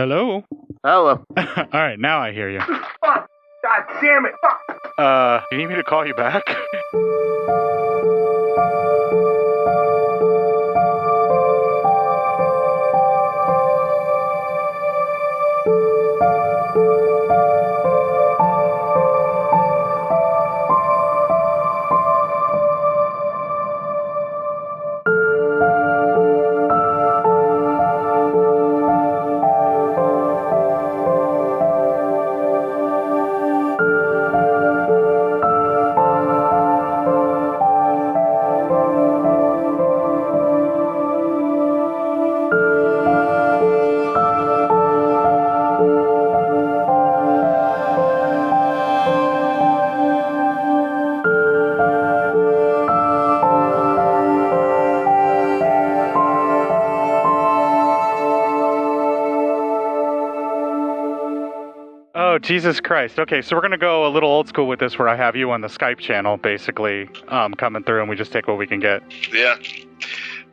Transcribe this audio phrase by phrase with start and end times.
[0.00, 0.42] Hello.
[0.82, 1.26] Hello.
[1.36, 2.60] All right, now I hear you.
[2.60, 3.28] Fuck!
[3.62, 4.32] God damn it!
[4.40, 4.96] Fuck!
[4.96, 6.42] Uh, you need me to call you back?
[62.50, 63.20] Jesus Christ.
[63.20, 65.36] Okay, so we're going to go a little old school with this where I have
[65.36, 68.66] you on the Skype channel, basically, um, coming through, and we just take what we
[68.66, 69.04] can get.
[69.32, 69.54] Yeah.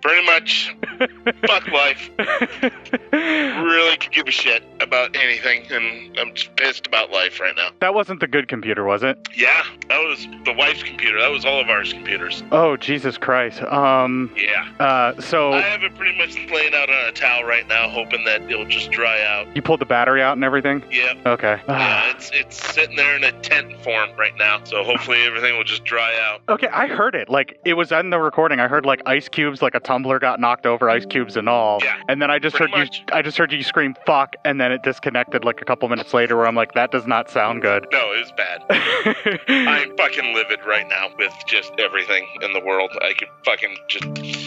[0.04, 0.76] Pretty much.
[1.48, 2.12] Fuck life.
[3.12, 7.70] Really could give a shit about anything, and I'm just pissed about life right now.
[7.80, 9.18] That wasn't the good computer, was it?
[9.36, 9.64] Yeah,
[10.48, 11.20] the wife's computer.
[11.20, 12.42] That was all of ours computers.
[12.52, 13.62] Oh, Jesus Christ.
[13.64, 14.66] Um, Yeah.
[14.80, 18.24] uh, so I have it pretty much laying out on a towel right now, hoping
[18.26, 19.48] that it'll just dry out.
[19.56, 20.82] you pulled the battery out and everything?
[20.90, 21.14] Yeah.
[21.26, 21.60] Okay.
[21.68, 25.64] Yeah, it's it's sitting there in a tent form right now, so hopefully everything will
[25.64, 26.42] just dry out.
[26.48, 27.28] Okay, I heard it.
[27.30, 28.60] Like it was in the recording.
[28.60, 31.80] I heard like ice cubes, like a tumbler got knocked over, ice cubes and all.
[31.84, 33.00] Yeah, And then I just heard much.
[33.00, 33.06] you.
[33.14, 36.38] I just heard you scream "fuck," and then it disconnected like a couple minutes later.
[36.38, 37.88] Where I'm like, that does not sound good.
[37.92, 39.40] No, it was bad.
[39.48, 42.92] I'm fucking livid right now with just everything in the world.
[43.02, 44.47] I could fucking just.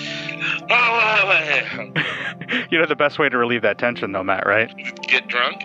[2.70, 4.70] you know the best way to relieve that tension, though, Matt, right?
[5.06, 5.65] Get drunk?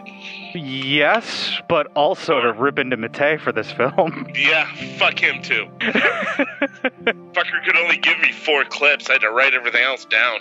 [0.53, 4.27] Yes, but also to rip into Mattei for this film.
[4.35, 5.67] Yeah, fuck him too.
[5.79, 9.09] Fucker could only give me four clips.
[9.09, 10.39] I had to write everything else down.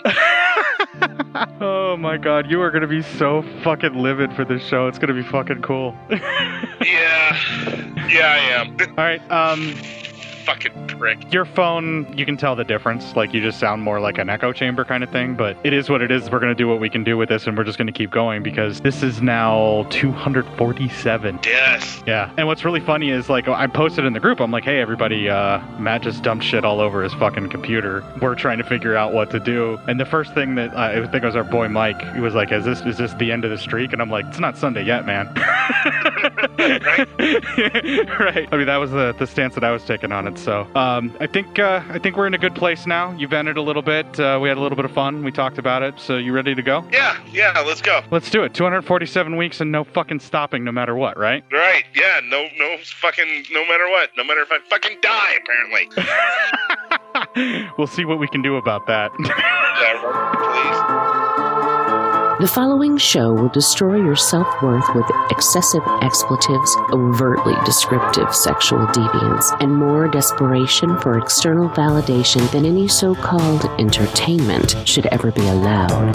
[1.61, 4.87] oh my god, you are gonna be so fucking livid for this show.
[4.87, 5.95] It's gonna be fucking cool.
[6.09, 7.37] Yeah,
[8.09, 8.77] yeah, I am.
[8.81, 9.73] All right, um,
[10.45, 11.33] fucking prick.
[11.33, 13.15] your phone, you can tell the difference.
[13.15, 15.89] Like you just sound more like an echo chamber kind of thing, but it is
[15.89, 16.29] what it is.
[16.29, 18.43] We're gonna do what we can do with this, and we're just gonna keep going
[18.43, 21.39] because this is now 247.
[21.43, 22.03] Yes.
[22.05, 24.39] Yeah, and what's really funny is like I posted in the group.
[24.39, 28.03] I'm like, hey everybody, uh, Matt just dumped shit all over his fucking computer.
[28.21, 29.79] We're trying to figure out what to do.
[29.87, 32.01] And the first thing that uh, I think it was our boy Mike.
[32.13, 33.93] He was like, is this is this the end of the streak?
[33.93, 35.33] And I'm like, it's not Sunday yet, man.
[36.59, 37.07] right.
[38.19, 38.47] right.
[38.51, 40.34] I mean, that was the, the stance that I was taking on it.
[40.37, 43.11] So um, I think uh, I think we're in a good place now.
[43.17, 44.19] You vented a little bit.
[44.19, 45.23] Uh, we had a little bit of fun.
[45.23, 45.99] We talked about it.
[45.99, 46.87] So you ready to go?
[46.91, 48.01] Yeah, yeah, let's go.
[48.11, 48.53] Let's do it.
[48.53, 51.17] 247 weeks and no fucking stopping, no matter what.
[51.17, 51.43] Right?
[51.51, 54.11] Right, yeah, no, no fucking, no matter what.
[54.17, 55.89] No matter if I fucking die, apparently.
[57.77, 59.11] we'll see what we can do about that.
[59.19, 61.11] Yeah, right,
[62.41, 69.55] The following show will destroy your self worth with excessive expletives, overtly descriptive sexual deviance,
[69.61, 76.11] and more desperation for external validation than any so called entertainment should ever be allowed.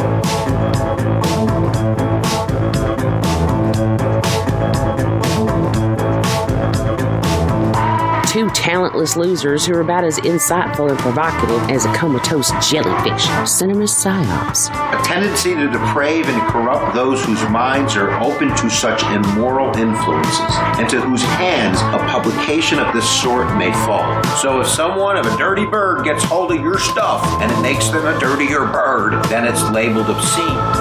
[8.31, 13.25] Two talentless losers who are about as insightful and provocative as a comatose jellyfish.
[13.45, 14.71] Cinema psyops.
[14.71, 20.55] A tendency to deprave and corrupt those whose minds are open to such immoral influences,
[20.79, 24.23] and to whose hands a publication of this sort may fall.
[24.37, 27.89] So if someone of a dirty bird gets hold of your stuff and it makes
[27.89, 30.80] them a dirtier bird, then it's labeled obscene.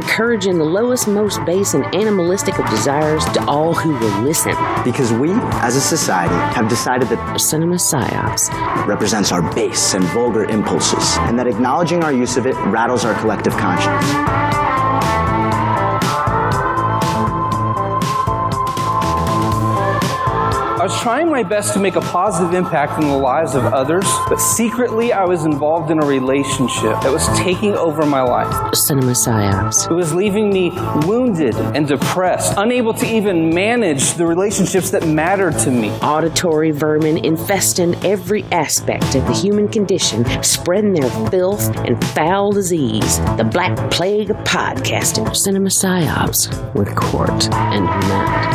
[0.00, 4.54] Encouraging the lowest, most base, and animalistic of desires to all who will listen.
[4.84, 8.48] Because we, as a society, have decided that a Cinema psyops
[8.86, 13.18] represents our base and vulgar impulses, and that acknowledging our use of it rattles our
[13.20, 14.04] collective conscience.
[21.08, 25.10] Trying my best to make a positive impact in the lives of others, but secretly
[25.10, 28.74] I was involved in a relationship that was taking over my life.
[28.74, 29.90] Cinema psyops.
[29.90, 30.70] It was leaving me
[31.06, 35.88] wounded and depressed, unable to even manage the relationships that mattered to me.
[36.02, 43.18] Auditory vermin infesting every aspect of the human condition, spreading their filth and foul disease.
[43.38, 45.34] The Black Plague of podcasting.
[45.34, 48.47] Cinema psyops with Court and Matt.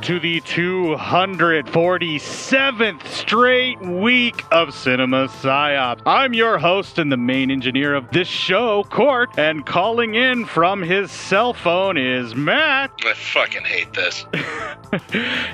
[0.00, 6.00] Welcome to the 247th straight week of Cinema Psyop.
[6.06, 10.82] I'm your host and the main engineer of this show, Court, and calling in from
[10.82, 12.92] his cell phone is Matt.
[13.04, 14.24] I fucking hate this.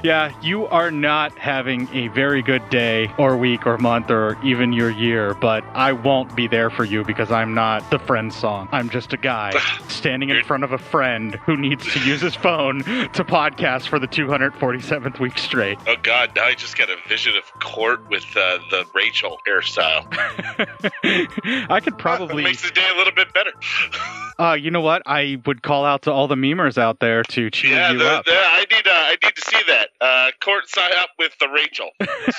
[0.02, 4.72] yeah, you are not having a very good day or week or month or even
[4.72, 8.68] your year, but I won't be there for you because I'm not the friend song.
[8.72, 9.52] I'm just a guy
[9.88, 13.98] standing in front of a friend who needs to use his phone to podcast for
[13.98, 15.78] the 247th week straight.
[15.86, 20.06] Oh god, now I just got a vision of Court with uh, the Rachel hairstyle.
[21.70, 23.52] I could probably, makes the day a little bit better.
[24.38, 25.02] uh, you know what?
[25.06, 28.10] I would call out to all the memers out there to cheer yeah, you the,
[28.10, 28.24] up.
[28.26, 29.88] the- I need uh, I need to see that.
[30.00, 31.90] Uh, Court sign up with the Rachel.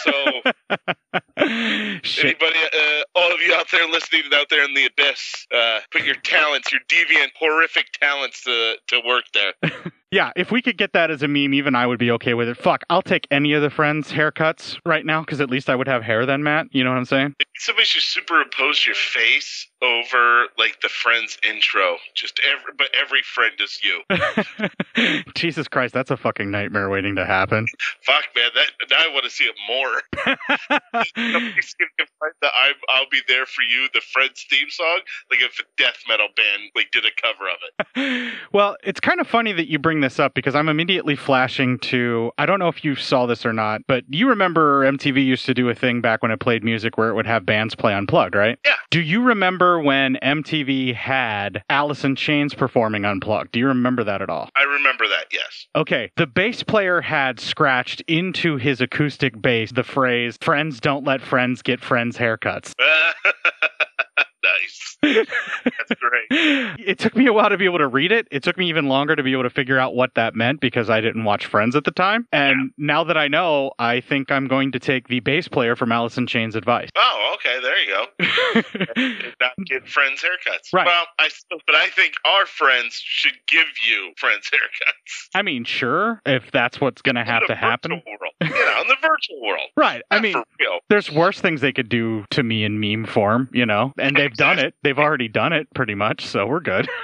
[0.03, 1.21] So
[2.21, 6.03] anybody, uh, all of you out there listening out there in the abyss, uh, put
[6.03, 9.53] your talents, your deviant, horrific talents to to work there.
[10.09, 12.47] Yeah, if we could get that as a meme, even I would be okay with
[12.47, 12.55] it.
[12.55, 15.87] Fuck, I'll take any of the friends' haircuts right now because at least I would
[15.89, 16.67] have hair then, Matt.
[16.71, 17.35] You know what I'm saying?
[17.59, 21.97] Somebody should superimpose your face over like the friend's intro.
[22.15, 25.19] Just every, but every friend is you.
[25.35, 27.65] Jesus Christ, that's a fucking nightmare waiting to happen.
[28.03, 30.01] Fuck, man, that now I want to see it more.
[31.15, 35.41] Somebody's gonna find the I'm, "I'll Be There for You" the Friends theme song, like
[35.41, 38.33] if a death metal band like did a cover of it.
[38.53, 42.31] well, it's kind of funny that you bring this up because I'm immediately flashing to
[42.37, 45.53] I don't know if you saw this or not, but you remember MTV used to
[45.53, 48.35] do a thing back when it played music where it would have bands play unplugged,
[48.35, 48.59] right?
[48.63, 48.75] Yeah.
[48.91, 53.51] Do you remember when MTV had Alice in Chains performing unplugged?
[53.53, 54.51] Do you remember that at all?
[54.55, 55.25] I remember that.
[55.31, 55.67] Yes.
[55.75, 61.21] Okay, the bass player had scratched into his acoustic bass the phrase "Friends don't let
[61.21, 62.73] friends get friends haircuts."
[64.61, 64.97] nice.
[65.63, 66.79] That's great.
[66.79, 68.27] It took me a while to be able to read it.
[68.31, 70.89] It took me even longer to be able to figure out what that meant because
[70.89, 72.27] I didn't watch Friends at the time.
[72.31, 75.91] And now that I know, I think I'm going to take the bass player from
[75.91, 76.89] Alice in Chains' advice.
[76.95, 77.59] Oh, okay.
[77.61, 79.13] There you go.
[79.39, 80.73] Not get friends haircuts.
[80.73, 80.85] Right.
[80.85, 85.29] Well, I still, but I think our friends should give you friends haircuts.
[85.35, 87.91] I mean, sure, if that's what's going to have to happen.
[87.91, 88.26] World.
[88.41, 89.69] You know, in the virtual world.
[89.75, 90.03] Right.
[90.11, 90.35] I mean,
[90.89, 94.33] there's worse things they could do to me in meme form, you know, and they've
[94.33, 94.75] done it.
[94.83, 96.87] They've already done it pretty much, so we're good.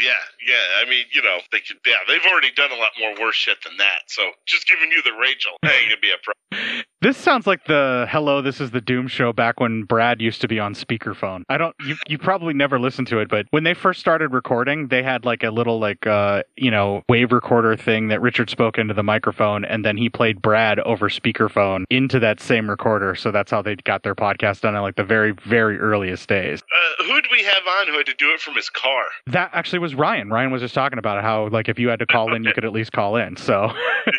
[0.00, 0.12] Yeah,
[0.46, 0.86] yeah.
[0.86, 1.78] I mean, you know, they could.
[1.84, 4.06] Yeah, they've already done a lot more worse shit than that.
[4.06, 6.84] So just giving you the Rachel ain't gonna be a problem.
[7.04, 10.48] This sounds like the "Hello, this is the Doom Show" back when Brad used to
[10.48, 11.42] be on speakerphone.
[11.50, 11.76] I don't.
[11.86, 15.26] You you probably never listened to it, but when they first started recording, they had
[15.26, 19.02] like a little like uh you know wave recorder thing that Richard spoke into the
[19.02, 23.14] microphone, and then he played Brad over speakerphone into that same recorder.
[23.14, 26.62] So that's how they got their podcast done in like the very very earliest days.
[26.62, 29.04] Uh, who did we have on who had to do it from his car?
[29.26, 30.30] That actually was Ryan.
[30.30, 32.64] Ryan was just talking about how like if you had to call in, you could
[32.64, 33.36] at least call in.
[33.36, 33.66] So.
[33.66, 34.12] yeah,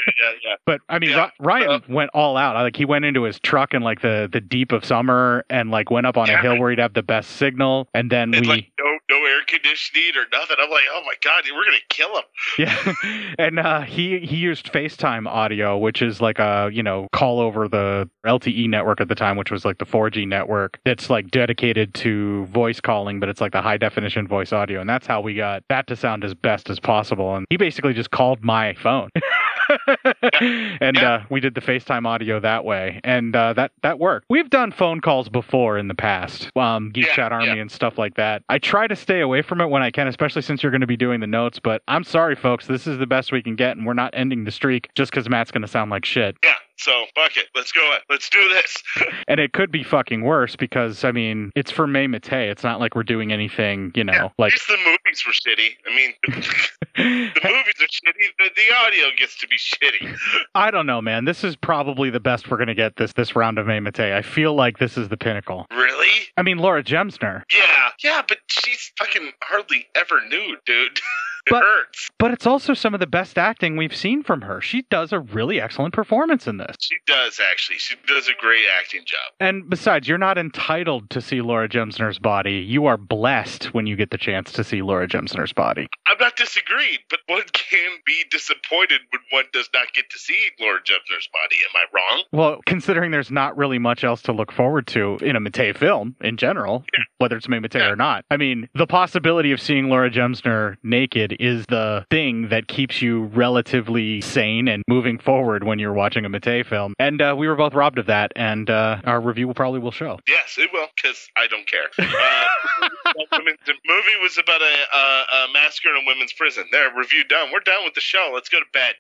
[0.43, 0.55] yeah.
[0.65, 1.29] But I mean, Yeah.
[1.39, 2.55] Ryan Uh, went all out.
[2.55, 5.71] I Like he went into his truck in like the the deep of summer and
[5.71, 7.87] like went up on a hill where he'd have the best signal.
[7.93, 10.57] And then And we, like no, no air conditioning or nothing.
[10.59, 12.23] I'm like, oh my god, we're gonna kill him.
[12.59, 17.39] yeah, and uh, he he used FaceTime audio, which is like a you know call
[17.39, 20.79] over the LTE network at the time, which was like the 4G network.
[20.85, 24.89] That's like dedicated to voice calling, but it's like the high definition voice audio, and
[24.89, 27.35] that's how we got that to sound as best as possible.
[27.35, 29.09] And he basically just called my phone.
[30.81, 31.11] and Yeah.
[31.11, 34.25] uh, we did the FaceTime audio that way, and uh, that that worked.
[34.29, 37.53] We've done phone calls before in the past, um, Geek Yeah, Chat Army yeah.
[37.55, 38.43] and stuff like that.
[38.49, 40.87] I try to stay away from it when I can, especially since you're going to
[40.87, 41.59] be doing the notes.
[41.59, 44.43] But I'm sorry, folks, this is the best we can get, and we're not ending
[44.43, 46.37] the streak just because Matt's going to sound like shit.
[46.43, 46.53] Yeah.
[46.77, 47.45] So fuck it.
[47.55, 47.97] Let's go.
[48.09, 48.83] Let's do this.
[49.27, 52.49] And it could be fucking worse because I mean, it's for May Mattei.
[52.49, 54.53] It's not like we're doing anything, you know, Yeah, like.
[54.53, 55.69] At least the movies were shitty.
[55.87, 56.13] I mean,
[56.95, 57.03] the
[57.43, 58.27] movies are shitty.
[58.39, 60.15] The, the audio gets to be shitty.
[60.53, 61.25] I don't know, man.
[61.25, 64.15] This is probably the best we're gonna get this this round of May Mattei.
[64.15, 65.65] I feel like this is the pinnacle.
[65.71, 66.09] Really?
[66.37, 67.89] I mean, Laura Gemser, Yeah.
[68.03, 70.99] Yeah, but she's fucking hardly ever nude, dude.
[71.47, 72.09] it But- hurts.
[72.17, 74.61] but it's also some of the best acting we've seen from her.
[74.61, 76.75] She does a really excellent performance in this.
[76.79, 77.77] She does actually.
[77.77, 79.33] She does a great acting job.
[79.39, 82.55] And besides, you're not entitled to see Laura Gemser's body.
[82.55, 85.87] You are blessed when you get the chance to see Laura Gemser's body.
[86.07, 90.49] I'm not disagreeing, but one can be disappointed when one does not get to see
[90.59, 91.55] Laura Gemser's body.
[91.69, 92.23] Am I wrong?
[92.31, 96.15] Well, considering there's not really much else to look forward to in a Mattei film
[96.21, 96.85] in general,
[97.17, 98.25] whether it's May Mattei or not.
[98.31, 103.25] I mean, the possibility of seeing Laura Gemser naked is the thing that keeps you
[103.25, 106.93] relatively sane and moving forward when you're watching a Mattei film.
[106.99, 110.19] And uh, we were both robbed of that, and uh, our review probably will show.
[110.27, 111.87] Yes, it will, because I don't care.
[111.97, 112.45] Uh,
[113.31, 116.65] the movie was about a, a, a massacre in a women's prison.
[116.71, 117.49] There, review done.
[117.51, 118.31] We're done with the show.
[118.33, 118.95] Let's go to bed.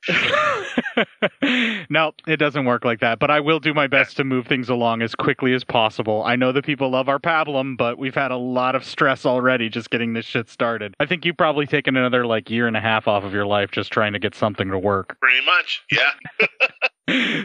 [1.89, 3.19] no, it doesn't work like that.
[3.19, 6.23] But I will do my best to move things along as quickly as possible.
[6.23, 9.69] I know that people love our pablum, but we've had a lot of stress already
[9.69, 10.93] just getting this shit started.
[10.99, 13.71] I think you've probably taken another like year and a half off of your life
[13.71, 15.17] just trying to get something to work.
[15.19, 16.47] Pretty much, yeah.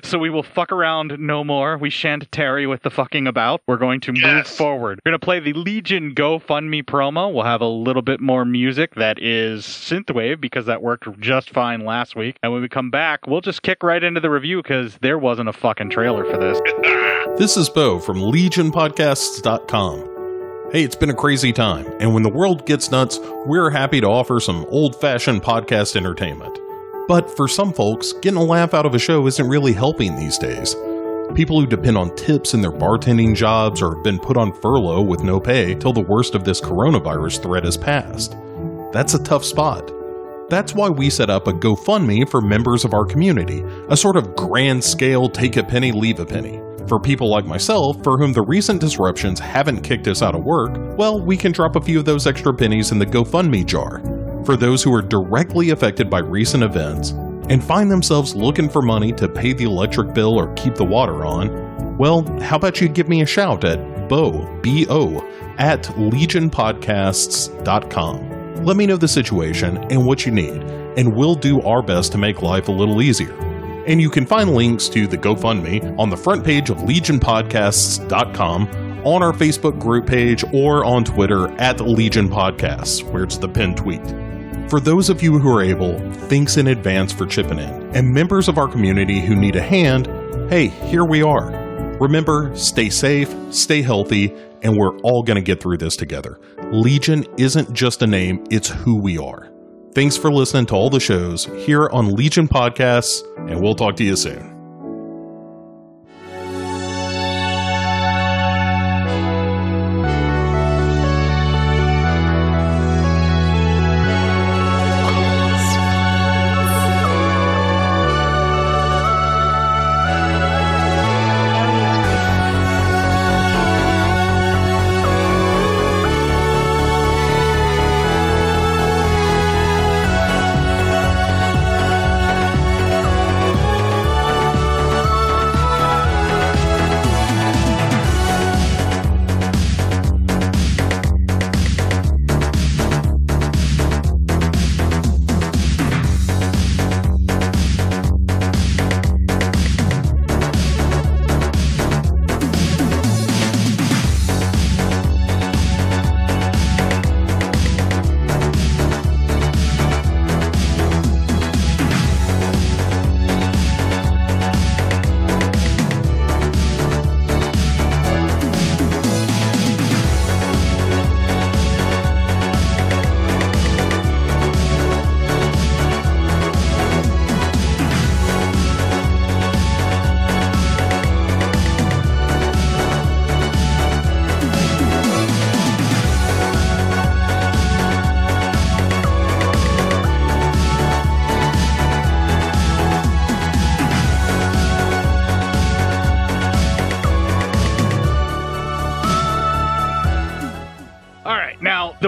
[0.02, 1.76] So we will fuck around no more.
[1.76, 3.60] We shan't tarry with the fucking about.
[3.66, 5.00] We're going to move forward.
[5.04, 7.32] We're going to play the Legion GoFundMe promo.
[7.32, 11.84] We'll have a little bit more music that is synthwave because that worked just fine
[11.84, 12.36] last week.
[12.42, 15.50] And when we come back, we'll just kick right into the review because there wasn't
[15.50, 16.58] a fucking trailer for this.
[17.38, 20.09] This is Bo from LegionPodcasts.com.
[20.72, 24.06] Hey, it's been a crazy time, and when the world gets nuts, we're happy to
[24.06, 26.56] offer some old fashioned podcast entertainment.
[27.08, 30.38] But for some folks, getting a laugh out of a show isn't really helping these
[30.38, 30.76] days.
[31.34, 35.02] People who depend on tips in their bartending jobs or have been put on furlough
[35.02, 38.36] with no pay till the worst of this coronavirus threat has passed.
[38.92, 39.90] That's a tough spot.
[40.50, 44.36] That's why we set up a GoFundMe for members of our community, a sort of
[44.36, 46.60] grand scale take a penny, leave a penny.
[46.90, 50.76] For people like myself, for whom the recent disruptions haven't kicked us out of work,
[50.98, 54.02] well, we can drop a few of those extra pennies in the GoFundMe jar.
[54.44, 57.10] For those who are directly affected by recent events
[57.48, 61.24] and find themselves looking for money to pay the electric bill or keep the water
[61.24, 65.20] on, well, how about you give me a shout at bo, B-O,
[65.58, 68.64] at legionpodcasts.com.
[68.64, 70.64] Let me know the situation and what you need,
[70.98, 73.49] and we'll do our best to make life a little easier.
[73.86, 78.68] And you can find links to the GoFundMe on the front page of legionpodcasts.com,
[79.04, 83.76] on our Facebook group page, or on Twitter at Legion Podcasts, where it's the pinned
[83.76, 84.06] tweet.
[84.68, 87.96] For those of you who are able, thanks in advance for chipping in.
[87.96, 90.06] And members of our community who need a hand,
[90.50, 91.50] hey, here we are.
[91.98, 94.32] Remember, stay safe, stay healthy,
[94.62, 96.38] and we're all going to get through this together.
[96.70, 99.50] Legion isn't just a name, it's who we are.
[99.92, 104.04] Thanks for listening to all the shows here on Legion Podcasts, and we'll talk to
[104.04, 104.49] you soon.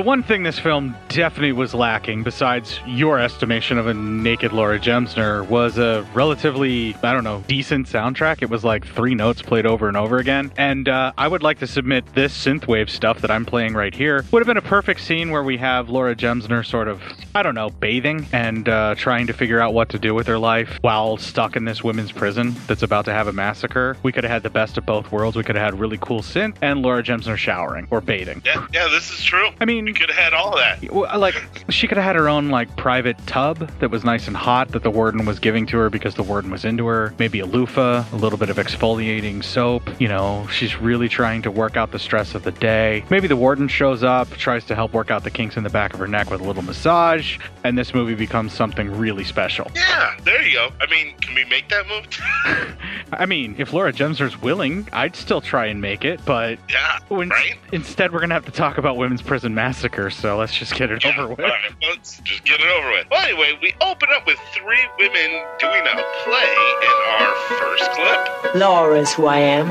[0.03, 4.81] The one thing this film definitely was lacking, besides your estimation of a naked Laura
[4.81, 8.43] Gemser, was a relatively, I don't know, decent soundtrack.
[8.43, 10.51] It was like three notes played over and over again.
[10.57, 14.25] And uh, I would like to submit this synthwave stuff that I'm playing right here.
[14.33, 17.01] Would have been a perfect scene where we have Laura Gemser sort of,
[17.37, 20.37] I don't know, bathing and uh, trying to figure out what to do with her
[20.39, 23.97] life while stuck in this women's prison that's about to have a massacre.
[24.03, 25.37] We could have had the best of both worlds.
[25.37, 28.43] We could have had really cool synth and Laura Gemser showering or bathing.
[28.45, 29.51] Yeah, yeah, this is true.
[29.61, 30.91] I mean, Could have had all that.
[30.93, 31.35] well, like
[31.69, 34.83] she could have had her own like private tub that was nice and hot that
[34.83, 37.15] the warden was giving to her because the warden was into her.
[37.19, 39.89] Maybe a loofah, a little bit of exfoliating soap.
[40.01, 43.05] You know, she's really trying to work out the stress of the day.
[43.11, 45.93] Maybe the warden shows up, tries to help work out the kinks in the back
[45.95, 49.71] of her neck with a little massage, and this movie becomes something really special.
[49.75, 50.71] Yeah, there you go.
[50.81, 52.07] I mean, can we make that move?
[53.13, 57.29] I mean, if Laura Gemser's willing, I'd still try and make it, but Yeah, when,
[57.29, 57.57] right?
[57.73, 60.11] instead we're gonna have to talk about women's prison massacre.
[60.11, 61.41] So let's just get it Yeah, over with.
[61.41, 63.07] all right, let's just get it over with.
[63.11, 68.55] Well, anyway, we open up with three women doing a play in our first clip.
[68.55, 69.71] Laura's who I am.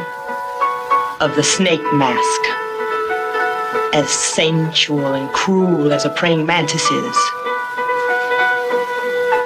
[1.21, 2.41] Of the snake mask.
[3.93, 7.15] As sensual and cruel as a praying mantis is.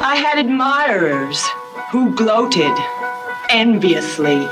[0.01, 1.43] I had admirers
[1.91, 2.71] who gloated
[3.49, 4.47] enviously.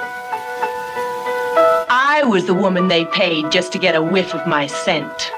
[1.96, 5.32] I was the woman they paid just to get a whiff of my scent.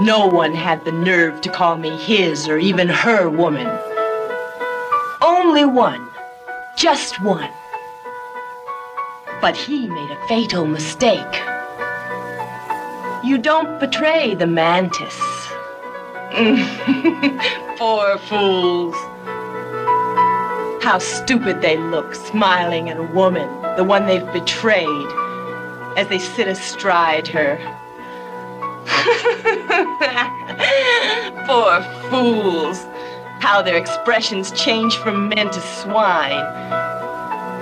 [0.00, 3.66] No one had the nerve to call me his or even her woman.
[5.22, 6.06] Only one.
[6.76, 7.50] Just one.
[9.40, 11.40] But he made a fatal mistake.
[13.24, 15.18] You don't betray the mantis.
[17.78, 18.94] Poor fools.
[20.84, 25.06] How stupid they look, smiling at a woman, the one they've betrayed,
[25.96, 27.75] as they sit astride her.
[31.46, 32.86] Poor fools.
[33.40, 36.44] How their expressions change from men to swine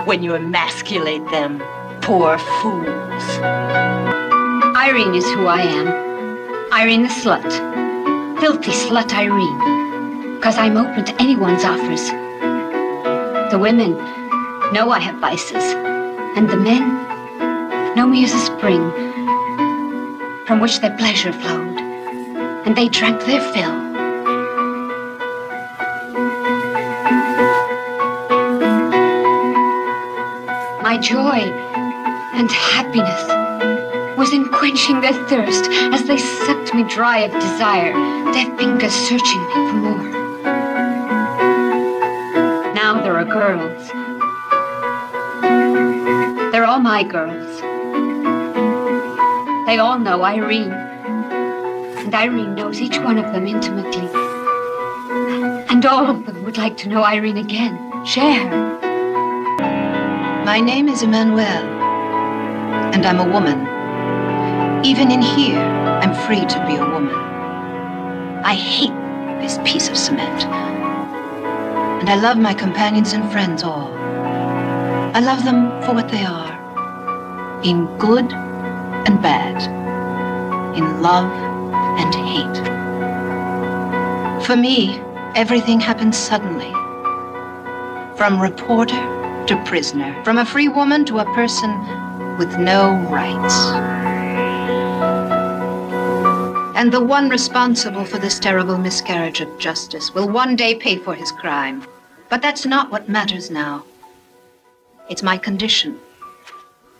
[0.07, 1.62] when you emasculate them.
[2.02, 3.38] Poor fools.
[4.76, 5.88] Irene is who I am.
[6.73, 7.50] Irene the slut.
[8.40, 10.37] Filthy slut Irene.
[10.37, 12.11] Because I'm open to anyone's offers.
[13.50, 13.93] The women
[14.73, 15.64] know I have vices.
[16.37, 18.90] And the men know me as a spring
[20.46, 21.78] from which their pleasure flowed.
[22.66, 23.74] And they drank their fill.
[30.82, 31.40] My joy
[32.34, 37.92] and happiness was in quenching their thirst as they sucked me dry of desire,
[38.32, 40.08] their fingers searching me for more.
[42.74, 43.88] Now there are girls.
[46.52, 47.63] They're all my girls.
[49.66, 50.73] They all know Irene.
[50.73, 54.09] And Irene knows each one of them intimately.
[55.71, 58.79] And all of them would like to know Irene again, share her.
[60.44, 61.64] My name is Emmanuel,
[62.92, 63.66] and I'm a woman.
[64.85, 67.14] Even in here, I'm free to be a woman.
[68.44, 68.92] I hate
[69.40, 70.44] this piece of cement.
[70.44, 73.90] And I love my companions and friends all.
[75.14, 76.53] I love them for what they are
[77.64, 78.31] in good
[79.07, 79.62] and bad,
[80.77, 81.31] in love
[81.99, 82.59] and hate.
[84.47, 84.99] For me,
[85.35, 86.73] everything happens suddenly.
[88.17, 89.03] From reporter
[89.47, 91.71] to prisoner, from a free woman to a person
[92.38, 93.55] with no rights.
[96.77, 101.14] And the one responsible for this terrible miscarriage of justice will one day pay for
[101.14, 101.87] his crime.
[102.29, 103.85] But that's not what matters now.
[105.09, 105.99] It's my condition.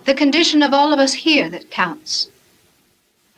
[0.05, 2.29] The condition of all of us here that counts.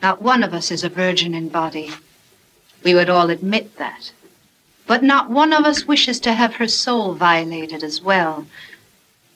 [0.01, 1.91] Not one of us is a virgin in body.
[2.83, 4.11] We would all admit that.
[4.85, 8.47] But not one of us wishes to have her soul violated as well,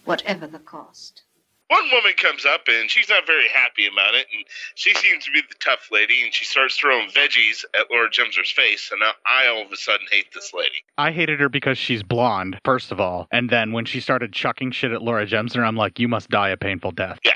[0.05, 1.21] whatever the cost.
[1.71, 4.43] One woman comes up and she's not very happy about it, and
[4.75, 8.51] she seems to be the tough lady, and she starts throwing veggies at Laura Gemser's
[8.51, 10.83] face, and now I all of a sudden hate this lady.
[10.97, 14.71] I hated her because she's blonde, first of all, and then when she started chucking
[14.71, 17.19] shit at Laura Gemser, I'm like, you must die a painful death.
[17.23, 17.31] Yeah.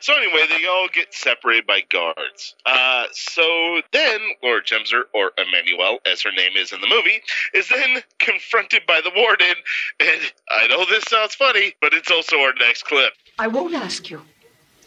[0.00, 2.54] So anyway, they all get separated by guards.
[2.66, 7.22] Uh, so then Laura Gemser, or Emmanuel, as her name is in the movie,
[7.54, 9.54] is then confronted by the warden.
[10.00, 13.12] And I know this sounds funny, but it's also our next clip.
[13.38, 14.22] I won't ask you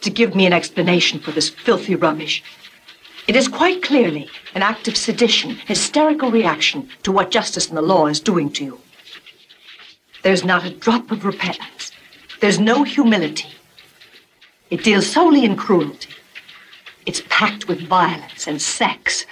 [0.01, 2.43] to give me an explanation for this filthy rubbish.
[3.27, 7.81] It is quite clearly an act of sedition, hysterical reaction to what justice and the
[7.81, 8.79] law is doing to you.
[10.21, 11.91] There's not a drop of repentance.
[12.39, 13.49] There's no humility.
[14.69, 16.09] It deals solely in cruelty.
[17.05, 19.25] It's packed with violence and sex.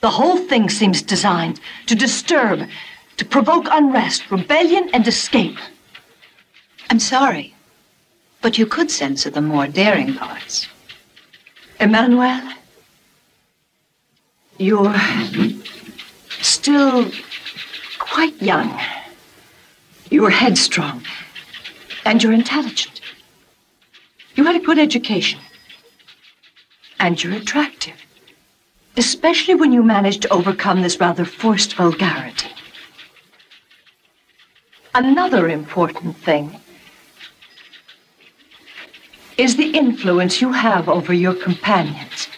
[0.00, 2.68] The whole thing seems designed to disturb,
[3.16, 5.58] to provoke unrest, rebellion, and escape.
[6.90, 7.54] I'm sorry,
[8.40, 10.68] but you could censor the more daring parts.
[11.80, 12.40] Emmanuel,
[14.58, 14.94] you're
[16.40, 17.10] still
[17.98, 18.80] quite young.
[20.10, 21.04] You're headstrong.
[22.04, 23.00] And you're intelligent.
[24.34, 25.40] You had a good education.
[27.00, 27.94] And you're attractive.
[28.96, 32.48] Especially when you managed to overcome this rather forced vulgarity.
[34.94, 36.60] Another important thing
[39.38, 42.28] is the influence you have over your companions.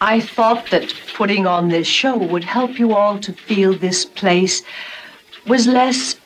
[0.00, 4.62] I thought that putting on this show would help you all to feel this place
[5.46, 6.16] was less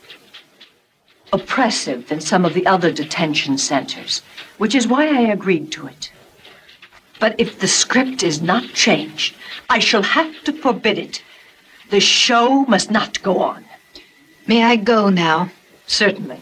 [1.33, 4.21] oppressive than some of the other detention centers,
[4.57, 6.11] which is why I agreed to it.
[7.19, 9.35] But if the script is not changed,
[9.69, 11.21] I shall have to forbid it.
[11.89, 13.65] The show must not go on.
[14.47, 15.51] May I go now?
[15.85, 16.41] Certainly.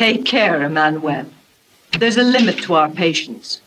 [0.00, 1.26] Take care, Emmanuel.
[1.98, 3.60] There's a limit to our patience.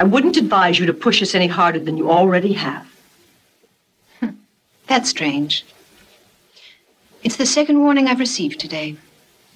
[0.00, 2.86] I wouldn't advise you to push us any harder than you already have.
[4.86, 5.62] That's strange.
[7.22, 8.96] It's the second warning I've received today,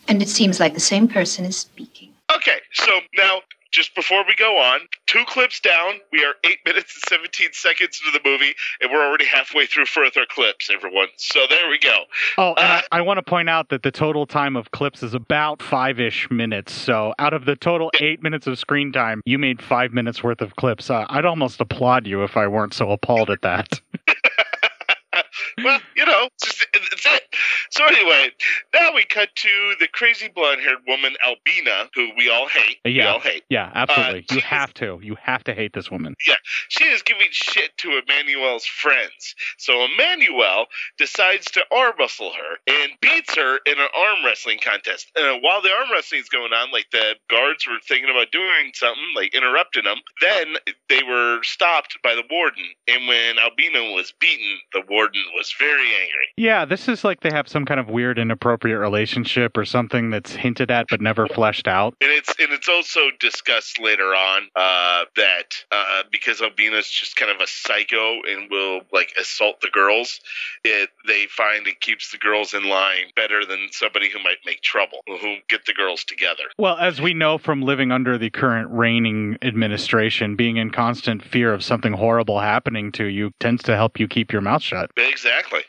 [0.07, 2.11] and it seems like the same person is speaking.
[2.37, 6.95] Okay, so now, just before we go on, two clips down, we are 8 minutes
[6.97, 11.09] and 17 seconds into the movie, and we're already halfway through further clips, everyone.
[11.17, 12.05] So there we go.
[12.37, 15.15] Oh, and I, I want to point out that the total time of clips is
[15.15, 16.73] about five ish minutes.
[16.73, 20.41] So out of the total eight minutes of screen time, you made five minutes worth
[20.41, 20.91] of clips.
[20.91, 23.81] Uh, I'd almost applaud you if I weren't so appalled at that.
[25.65, 26.58] well, you know, just,
[26.93, 27.23] it.
[27.71, 28.31] So anyway,
[28.73, 32.79] now we cut to the crazy blonde-haired woman Albina, who we all hate.
[32.83, 33.45] We yeah, all hate.
[33.51, 34.25] yeah, absolutely.
[34.31, 34.99] Uh, you have to.
[35.03, 36.15] You have to hate this woman.
[36.27, 36.37] Yeah,
[36.69, 39.35] she is giving shit to Emmanuel's friends.
[39.59, 45.11] So Emmanuel decides to arm wrestle her and beats her in an arm wrestling contest.
[45.17, 48.73] And while the arm wrestling is going on, like the guards were thinking about doing
[48.75, 50.55] something, like interrupting them, then
[50.89, 52.65] they were stopped by the warden.
[52.87, 56.29] And when Albina was beaten, the warden was very angry.
[56.37, 60.33] Yeah, this is like they have some kind of weird inappropriate relationship or something that's
[60.33, 61.95] hinted at but never fleshed out.
[62.01, 67.31] And it's and it's also discussed later on uh, that uh, because Albina's just kind
[67.31, 70.21] of a psycho and will like assault the girls,
[70.65, 74.61] it they find it keeps the girls in line better than somebody who might make
[74.61, 76.45] trouble, who get the girls together.
[76.59, 81.55] Well, as we know from living under the current reigning administration, being in constant fear
[81.55, 84.91] of something horrible happening to you tends to help you keep your mouth shut.
[84.97, 85.63] Exactly.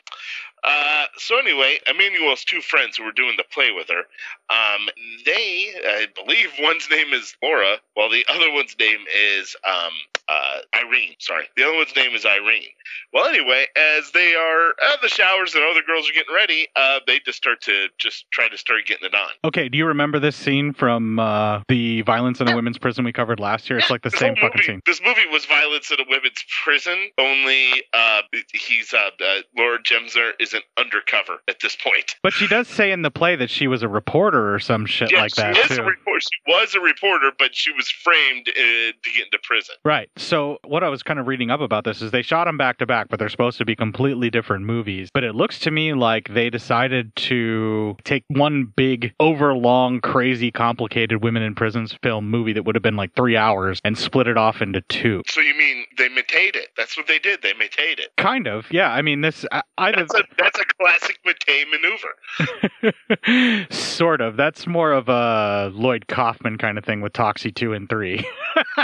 [0.62, 4.02] Uh, so anyway, Emmanuel's two friends who were doing the play with her,
[4.50, 4.88] um,
[5.24, 8.98] they, I believe one's name is Laura, while the other one's name
[9.38, 9.92] is um,
[10.28, 11.14] uh, Irene.
[11.18, 12.68] Sorry, the other one's name is Irene.
[13.12, 17.00] Well, anyway, as they are at the showers and other girls are getting ready, uh,
[17.06, 19.28] they just start to just try to start getting it on.
[19.44, 23.12] Okay, do you remember this scene from uh, the violence in a women's prison we
[23.12, 23.78] covered last year?
[23.78, 24.80] It's like the This same fucking movie, scene.
[24.86, 27.10] This movie was violence in a women's prison.
[27.18, 32.16] Only uh, he's uh, uh, Laura Gemser isn't undercover at this point.
[32.22, 35.12] But she does say in the play that she was a reporter or some shit
[35.12, 35.82] yeah, like that she is too.
[35.82, 36.20] a reporter.
[36.20, 39.74] She was a reporter, but she was framed uh, to get into prison.
[39.84, 40.10] Right.
[40.16, 42.78] So what I was kind of reading up about this is they shot them back
[42.78, 45.10] to back, but they're supposed to be completely different movies.
[45.12, 51.22] But it looks to me like they decided to take one big, overlong, crazy, complicated
[51.22, 54.36] women in prisons film movie that would have been like three hours and split it
[54.36, 55.22] off into two.
[55.26, 56.68] So you mean they Matade it?
[56.76, 57.42] That's what they did.
[57.42, 58.12] They Matade it.
[58.16, 58.90] Kind of, yeah.
[58.90, 63.66] I mean, this I, I That's a that's a classic Mattei maneuver.
[63.70, 64.29] sort of.
[64.36, 68.26] That's more of a Lloyd Kaufman kind of thing with Toxie two and three.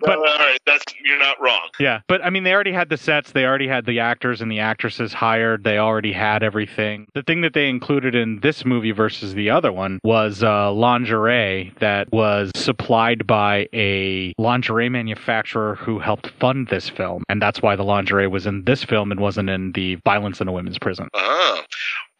[0.00, 1.68] but all right, that's you're not wrong.
[1.78, 4.50] Yeah, but I mean, they already had the sets, they already had the actors and
[4.50, 7.06] the actresses hired, they already had everything.
[7.14, 11.72] The thing that they included in this movie versus the other one was uh, lingerie
[11.80, 17.76] that was supplied by a lingerie manufacturer who helped fund this film, and that's why
[17.76, 21.08] the lingerie was in this film and wasn't in the Violence in a Women's Prison.
[21.14, 21.62] Oh.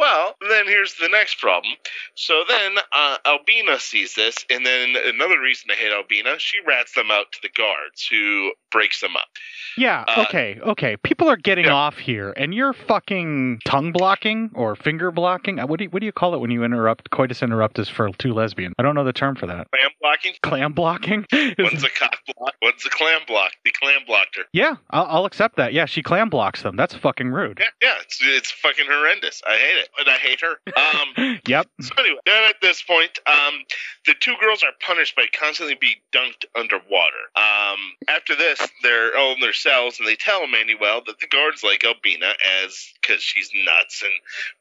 [0.02, 1.74] Well, then here's the next problem.
[2.16, 6.94] So then uh, Albina sees this, and then another reason to hate Albina, she rats
[6.94, 9.28] them out to the guards, who breaks them up.
[9.76, 10.96] Yeah, Uh, okay, okay.
[10.98, 15.58] People are getting off here, and you're fucking tongue blocking or finger blocking.
[15.58, 18.10] Uh, What do you, what do you call it when you interrupt coitus interruptus for
[18.18, 18.72] two lesbian?
[18.78, 19.68] I don't know the term for that.
[19.70, 20.32] Clam blocking?
[20.42, 21.26] Clam blocking?
[21.58, 23.52] One's a cock block, one's a clam block.
[23.64, 24.42] The clam blocked her.
[24.52, 25.72] Yeah, I'll, I'll accept that.
[25.72, 26.76] Yeah, she clam blocks them.
[26.76, 27.58] That's fucking rude.
[27.60, 29.42] Yeah, yeah, it's, it's fucking horrendous.
[29.46, 30.56] I hate it, and I hate her.
[30.76, 31.66] Um, Yep.
[31.80, 33.54] So anyway, then at this point, um,
[34.06, 37.16] the two girls are punished by constantly being dunked underwater.
[37.36, 41.84] Um, after this, they're in their cells, and they tell Emmanuel that the guards like
[41.84, 44.12] Albina as because she's nuts and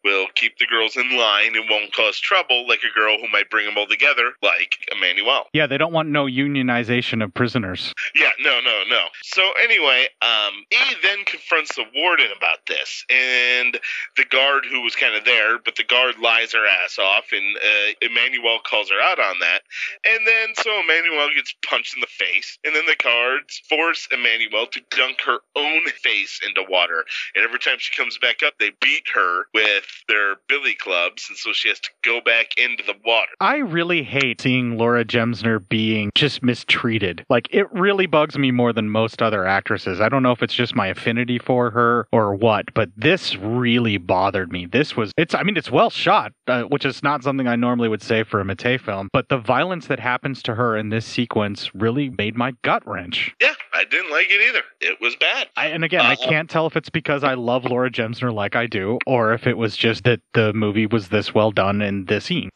[0.04, 3.50] will keep the girls in line and won't cause trouble like a girl who might
[3.50, 5.46] bring them all together, like Emmanuel.
[5.54, 7.94] Yeah, they don't want no unionization of prisoners.
[8.16, 9.06] Yeah, no, no, no.
[9.22, 13.80] So anyway, um, he then confronts the warden about this, and
[14.18, 16.98] the guard who was kind of kind of there, but the guard lies her ass
[17.00, 19.62] off, and uh, Emmanuel calls her out on that.
[20.06, 24.68] And then so Emmanuel gets punched in the face, and then the guards force Emmanuel
[24.68, 27.04] to dunk her own face into water.
[27.36, 31.38] And every time she comes back up, they beat her with their billy clubs, and
[31.38, 33.32] so she has to go back into the water.
[33.40, 37.26] I really hate seeing Laura Gemser being just mistreated.
[37.30, 40.02] Like, it really bugs me more than most other actresses.
[40.02, 43.98] I don't know if it's just my affinity for her or what, but this really
[43.98, 44.66] bothered me.
[44.66, 47.90] This was, it's, I mean, it's well shot, uh, which is not something I normally
[47.90, 51.06] would say for a Mattei film, but the violence that happens to her in this
[51.06, 53.34] sequence really made my gut wrench.
[53.42, 54.64] Yeah, I didn't like it either.
[54.82, 55.48] It was bad.
[55.56, 56.28] I, and again, I Uh-uh.
[56.28, 59.56] can't tell if it's because I love Laura Gemser like I do, or if it
[59.58, 62.50] was just that the movie was this well done in this scene.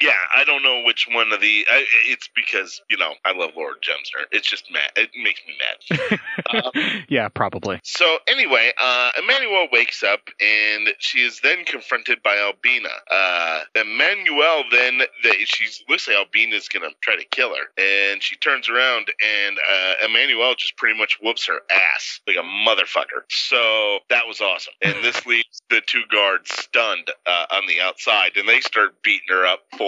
[0.00, 1.64] Yeah, I don't know which one of the.
[1.70, 4.24] I, it's because you know I love Lord Gemsner.
[4.32, 4.90] It's just mad.
[4.96, 7.04] It makes me mad.
[7.08, 7.78] yeah, probably.
[7.84, 12.88] So anyway, uh, Emmanuel wakes up and she is then confronted by Albina.
[13.08, 18.34] Uh, Emmanuel then they, she looks like Albina's gonna try to kill her, and she
[18.36, 23.22] turns around and uh, Emmanuel just pretty much whoops her ass like a motherfucker.
[23.28, 28.32] So that was awesome, and this leaves the two guards stunned uh, on the outside,
[28.36, 29.83] and they start beating her up for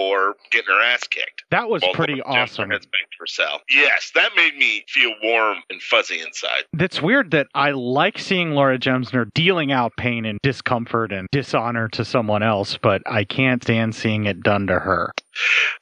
[0.51, 1.43] getting her ass kicked.
[1.51, 2.69] That was pretty awesome.
[2.69, 3.59] Heads back to her.
[3.69, 6.63] Yes, that made me feel warm and fuzzy inside.
[6.79, 11.87] It's weird that I like seeing Laura Gemser dealing out pain and discomfort and dishonor
[11.89, 15.13] to someone else, but I can't stand seeing it done to her.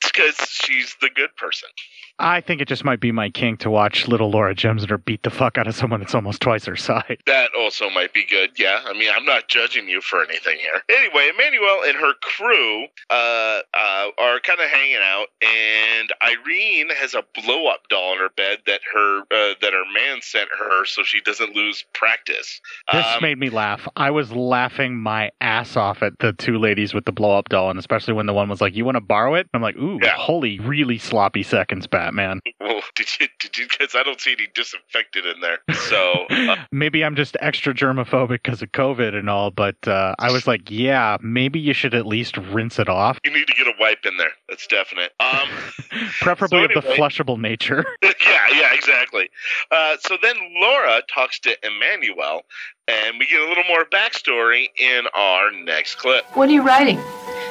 [0.02, 1.70] It's because she's the good person.
[2.18, 5.30] I think it just might be my kink to watch little Laura Gemser beat the
[5.30, 7.18] fuck out of someone that's almost twice her size.
[7.26, 8.52] That also might be good.
[8.58, 10.82] Yeah, I mean, I'm not judging you for anything here.
[10.90, 17.14] Anyway, Emmanuel and her crew uh, uh, are kind of hanging out, and Irene has
[17.16, 20.86] a blow up doll in her bed that her uh, that her man sent her
[20.86, 22.62] so she doesn't lose practice.
[22.94, 23.88] This Um, made me laugh.
[23.98, 27.70] I was laughing my ass off at the two ladies with the blow up doll,
[27.70, 30.00] and especially when the one was like, "You want to borrow it?" I'm like, "Ooh,
[30.16, 33.28] holy, really sloppy seconds, Batman." well, did you?
[33.40, 33.68] Did you?
[33.70, 35.60] Because I don't see any disinfectant in there.
[35.90, 40.32] So uh, Maybe I'm just extra germophobic because of COVID and all, but uh, I
[40.32, 43.68] was like, "Yeah, maybe you should at least rinse it off, you need to get
[43.68, 44.32] a wipe in there.
[44.50, 45.12] That's definite.
[45.20, 45.48] Um,
[46.22, 49.30] preferably So of the flushable nature." yeah, yeah, exactly.
[49.72, 52.44] Uh, so then Laura talks to Emmanuel,
[52.88, 56.26] and we get a little more backstory in our next clip.
[56.36, 57.00] What are you writing?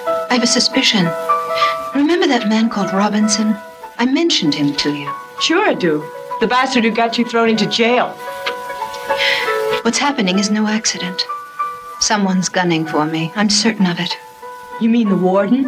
[0.06, 1.06] I have a suspicion.
[1.94, 3.56] Remember that man called Robinson?
[3.96, 5.12] I mentioned him to you.
[5.40, 6.00] Sure I do.
[6.40, 8.08] The bastard who got you thrown into jail.
[9.82, 11.22] What's happening is no accident.
[12.00, 13.32] Someone's gunning for me.
[13.36, 14.16] I'm certain of it.
[14.80, 15.62] You mean the warden?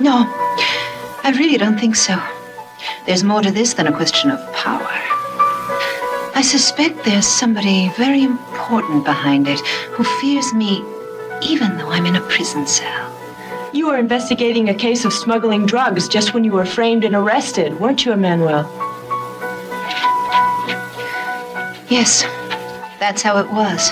[0.00, 0.24] No,
[1.22, 2.22] I really don't think so.
[3.06, 4.86] There's more to this than a question of power.
[6.36, 9.60] I suspect there's somebody very important behind it
[9.92, 10.84] who fears me
[11.42, 13.13] even though I'm in a prison cell.
[13.74, 17.80] You were investigating a case of smuggling drugs just when you were framed and arrested,
[17.80, 18.62] weren't you, Emmanuel?
[21.90, 22.22] Yes,
[23.00, 23.90] that's how it was.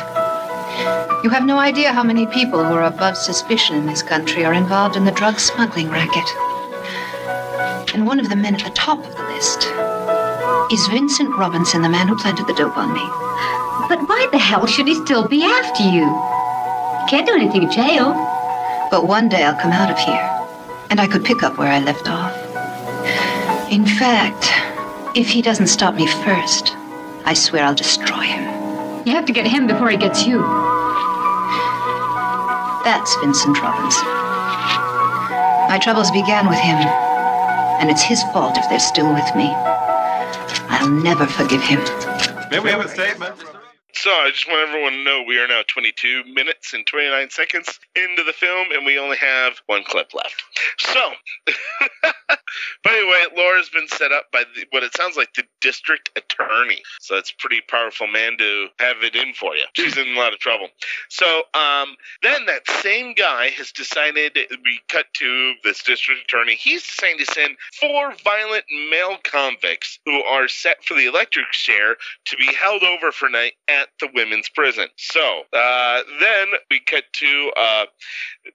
[1.25, 4.55] You have no idea how many people who are above suspicion in this country are
[4.55, 6.31] involved in the drug smuggling racket.
[7.93, 9.67] And one of the men at the top of the list
[10.73, 13.05] is Vincent Robinson, the man who planted the dope on me.
[13.89, 16.07] But why the hell should he still be after you?
[17.01, 18.32] He can't do anything in jail.
[18.93, 20.21] But one day I'll come out of here,
[20.91, 22.37] and I could pick up where I left off.
[23.73, 24.51] In fact,
[25.17, 26.77] if he doesn't stop me first,
[27.25, 28.43] I swear I'll destroy him.
[29.07, 30.43] You have to get him before he gets you.
[32.85, 34.07] That's Vincent Robinson.
[35.73, 36.77] My troubles began with him,
[37.81, 39.49] and it's his fault if they're still with me.
[40.69, 41.81] I'll never forgive him.
[42.51, 43.43] May we have a statement?
[44.03, 47.79] So I just want everyone to know we are now 22 minutes and 29 seconds
[47.95, 50.43] into the film, and we only have one clip left.
[50.79, 51.13] So,
[52.03, 56.83] but anyway, Laura's been set up by the, what it sounds like the district attorney.
[57.01, 59.67] So it's a pretty powerful man to have it in for you.
[59.75, 60.67] She's in a lot of trouble.
[61.09, 64.37] So um, then that same guy has decided.
[64.65, 66.57] We cut to this district attorney.
[66.57, 71.95] He's deciding to send four violent male convicts who are set for the electric chair
[72.25, 74.89] to be held over for night at the women's prison.
[74.97, 77.85] So uh, then we cut to uh,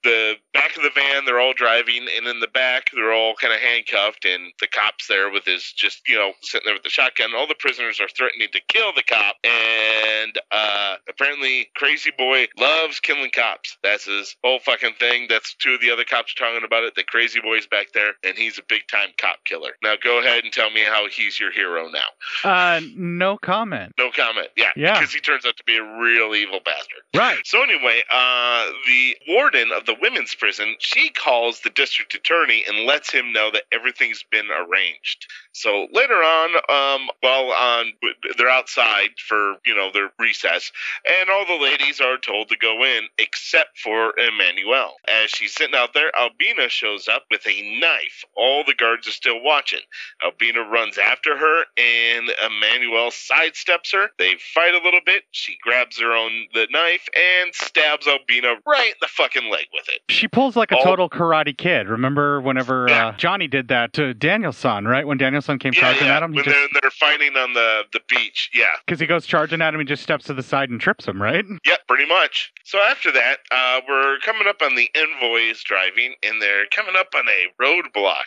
[0.03, 1.25] the back of the van.
[1.25, 5.07] They're all driving, and in the back, they're all kind of handcuffed, and the cop's
[5.07, 7.31] there with his just you know sitting there with the shotgun.
[7.35, 12.99] All the prisoners are threatening to kill the cop, and uh, apparently, Crazy Boy loves
[12.99, 13.77] killing cops.
[13.83, 15.27] That's his whole fucking thing.
[15.29, 16.95] That's two of the other cops talking about it.
[16.95, 19.71] The Crazy Boy's back there, and he's a big time cop killer.
[19.81, 22.49] Now go ahead and tell me how he's your hero now.
[22.49, 23.93] Uh, no comment.
[23.97, 24.49] No comment.
[24.57, 24.71] Yeah.
[24.75, 24.99] Yeah.
[24.99, 27.01] Because he turns out to be a real evil bastard.
[27.15, 27.37] Right.
[27.45, 32.85] So anyway, uh, the warden of the women's prison, she calls the district attorney and
[32.85, 35.27] lets him know that everything's been arranged.
[35.53, 37.93] So later on, um, while on
[38.37, 40.71] they're outside for you know their recess,
[41.19, 44.93] and all the ladies are told to go in except for Emmanuel.
[45.07, 48.23] As she's sitting out there, Albina shows up with a knife.
[48.35, 49.81] All the guards are still watching.
[50.23, 54.09] Albina runs after her, and Emmanuel sidesteps her.
[54.17, 55.16] They fight a little bit.
[55.31, 59.87] She grabs her own the knife and stabs Albina right in the fucking leg with
[59.89, 60.01] it.
[60.09, 61.87] She pulls like a All- total karate kid.
[61.87, 65.05] Remember whenever uh, Johnny did that to Daniel-san, right?
[65.07, 66.17] When Daniel-san came Yeah, charging yeah.
[66.17, 68.49] at him, he when just they're, they're fighting on the, the beach.
[68.53, 68.65] Yeah.
[68.85, 71.21] because he goes charging at him, he just steps to the side and trips him,
[71.21, 71.45] right?
[71.65, 72.51] Yep, pretty much.
[72.63, 77.07] So after that, uh, we're coming up on the envoys driving, and they're coming up
[77.15, 78.25] on a roadblock.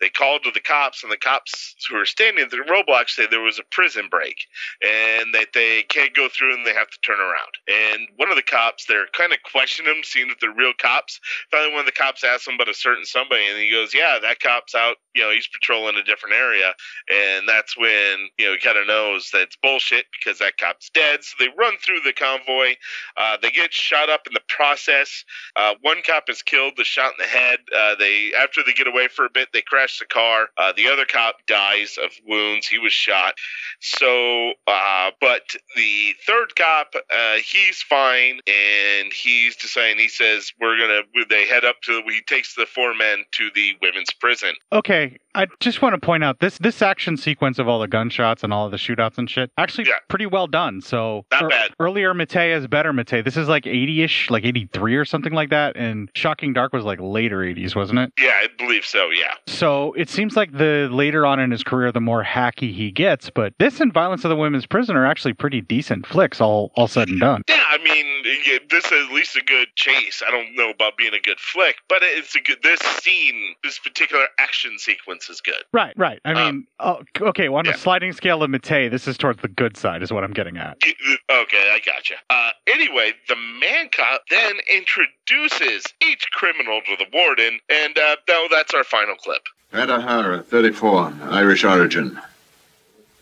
[0.00, 3.26] They called to the cops, and the cops who are standing at the roadblock say
[3.30, 4.36] there was a prison break,
[4.82, 7.52] and that they can't go through and they have to turn around.
[7.68, 11.20] And one of the cops, they're kind of questioning them, seeing that they're real cops.
[11.50, 14.18] Finally, one of the cops asks them about a certain somebody, and he goes, "Yeah,
[14.20, 14.96] that cop's out.
[15.14, 16.74] You know, he's patrolling a different area."
[17.10, 20.90] And that's when you know he kind of knows that it's bullshit because that cop's
[20.90, 21.24] dead.
[21.24, 22.74] So they run through the convoy.
[23.16, 25.24] Uh, they get shot up in the process.
[25.56, 27.58] Uh, one cop is killed, the shot in the head.
[27.76, 30.48] Uh, they after they get away for a bit, they crash the car.
[30.56, 32.66] Uh, the other cop dies of wounds.
[32.66, 33.34] He was shot.
[33.80, 35.42] So, uh, but
[35.76, 39.98] the third cop, uh, he's fine, and he's deciding.
[39.98, 41.00] He says we're gonna.
[41.28, 42.02] They head up to.
[42.08, 44.54] He takes the four men to the women's prison.
[44.72, 48.42] Okay, I just want to point out this this action sequence of all the gunshots
[48.42, 50.80] and all of the shootouts and shit actually pretty well done.
[50.80, 51.70] So Not ear- bad.
[51.78, 53.22] Earlier Mattei is better Mattei.
[53.22, 56.98] This is like 80ish, like 83 or something like that, and Shocking Dark was like
[57.00, 58.12] later 80s, wasn't it?
[58.18, 59.10] Yeah, I believe so.
[59.10, 59.34] Yeah.
[59.46, 63.30] So it seems like the later on in his career, the more hacky he gets.
[63.30, 66.88] But this and Violence of the Women's Prison are actually pretty decent flicks, all all
[66.88, 67.42] said and done.
[67.48, 70.22] Yeah, I mean, yeah, this is at least a good chase.
[70.26, 72.58] I don't know about being a good flick, but it's a good.
[72.62, 75.62] This scene, this particular action sequence is good.
[75.72, 76.20] Right, right.
[76.24, 79.48] I mean, oh, okay, well, on a sliding scale of Mattei, this is towards the
[79.48, 80.76] good side, is what I'm getting at.
[80.82, 82.14] Okay, I gotcha.
[82.28, 88.48] Uh, anyway, the man cop then introduces each criminal to the warden, and uh, no,
[88.50, 89.42] that's our final clip.
[89.72, 92.20] Ed O'Hara, 34, Irish origin.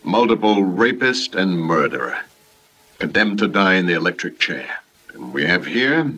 [0.03, 2.19] Multiple rapist and murderer.
[2.99, 4.79] Condemned to die in the electric chair.
[5.13, 6.13] And we have here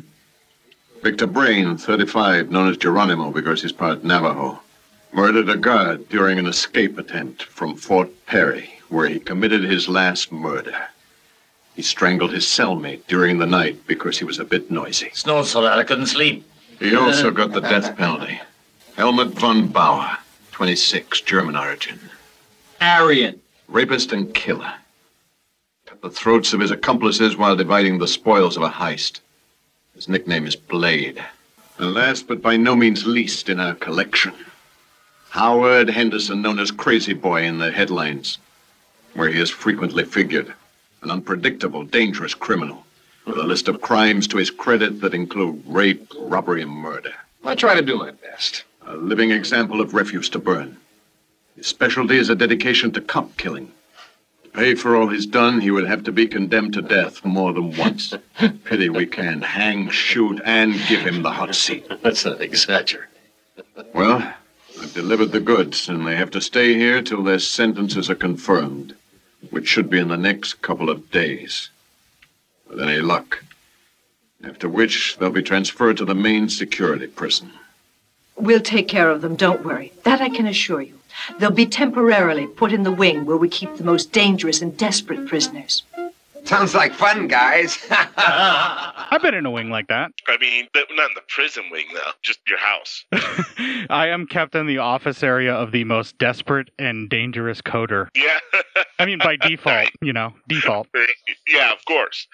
[1.04, 4.60] Victor Brain, 35, known as Geronimo because he's part Navajo.
[5.14, 10.32] Murdered a guard during an escape attempt from Fort Perry, where he committed his last
[10.32, 10.90] murder.
[11.76, 15.10] He strangled his cellmate during the night because he was a bit noisy.
[15.14, 16.46] Snowed so that I couldn't sleep.
[16.80, 18.40] He also got the death penalty.
[18.96, 20.18] Helmut von Bauer,
[20.52, 22.00] 26, German origin.
[22.80, 23.40] Aryan.
[23.68, 24.74] Rapist and killer.
[26.02, 29.20] The throats of his accomplices while dividing the spoils of a heist.
[29.94, 31.24] His nickname is Blade.
[31.78, 34.34] And last but by no means least in our collection,
[35.30, 38.40] Howard Henderson, known as Crazy Boy in the headlines,
[39.14, 40.54] where he has frequently figured.
[41.04, 42.86] An unpredictable, dangerous criminal
[43.26, 47.14] with a list of crimes to his credit that include rape, robbery, and murder.
[47.44, 48.64] I try to do my best.
[48.88, 50.78] A living example of refuse to burn.
[51.56, 53.72] His specialty is a dedication to cop killing.
[54.52, 57.54] To pay for all he's done, he would have to be condemned to death more
[57.54, 58.14] than once.
[58.66, 61.88] Pity we can't hang, shoot, and give him the hot seat.
[62.02, 63.08] That's not exaggerate.
[63.94, 64.34] Well,
[64.82, 68.96] I've delivered the goods, and they have to stay here till their sentences are confirmed,
[69.52, 71.70] which should be in the next couple of days.
[72.68, 73.44] With any luck.
[74.44, 77.52] After which, they'll be transferred to the main security prison.
[78.36, 79.94] We'll take care of them, don't worry.
[80.04, 80.98] That I can assure you.
[81.40, 85.28] They'll be temporarily put in the wing where we keep the most dangerous and desperate
[85.28, 85.84] prisoners.
[86.44, 87.78] Sounds like fun, guys.
[87.90, 90.12] I've been in a wing like that.
[90.28, 93.06] I mean, not in the prison wing though, just your house.
[93.90, 98.10] I am kept in the office area of the most desperate and dangerous coder.
[98.16, 98.40] Yeah.
[99.00, 100.88] I mean, by default, you know, default.
[101.48, 102.28] Yeah, of course.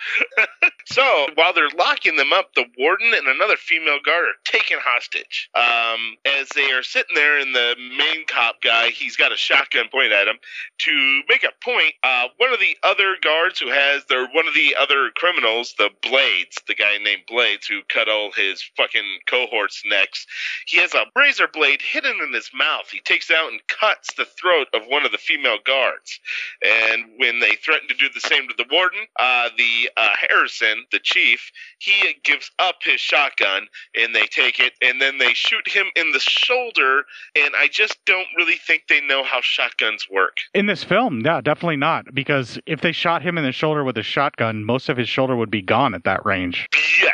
[0.85, 5.49] so while they're locking them up, the warden and another female guard are taken hostage.
[5.55, 9.85] Um, as they are sitting there, and the main cop guy, he's got a shotgun
[9.89, 10.35] pointed at him.
[10.79, 14.53] To make a point, uh, one of the other guards who has their one of
[14.53, 19.83] the other criminals, the Blades, the guy named Blades who cut all his fucking cohorts'
[19.85, 20.25] necks,
[20.65, 22.89] he has a razor blade hidden in his mouth.
[22.91, 26.19] He takes out and cuts the throat of one of the female guards.
[26.63, 30.85] And when they threaten to do the same to the warden, uh, the uh, Harrison,
[30.91, 35.67] the chief, he gives up his shotgun and they take it and then they shoot
[35.67, 37.05] him in the shoulder.
[37.35, 40.37] And I just don't really think they know how shotguns work.
[40.53, 42.13] In this film, yeah, definitely not.
[42.13, 45.35] Because if they shot him in the shoulder with a shotgun, most of his shoulder
[45.35, 46.67] would be gone at that range.
[47.03, 47.09] Yeah,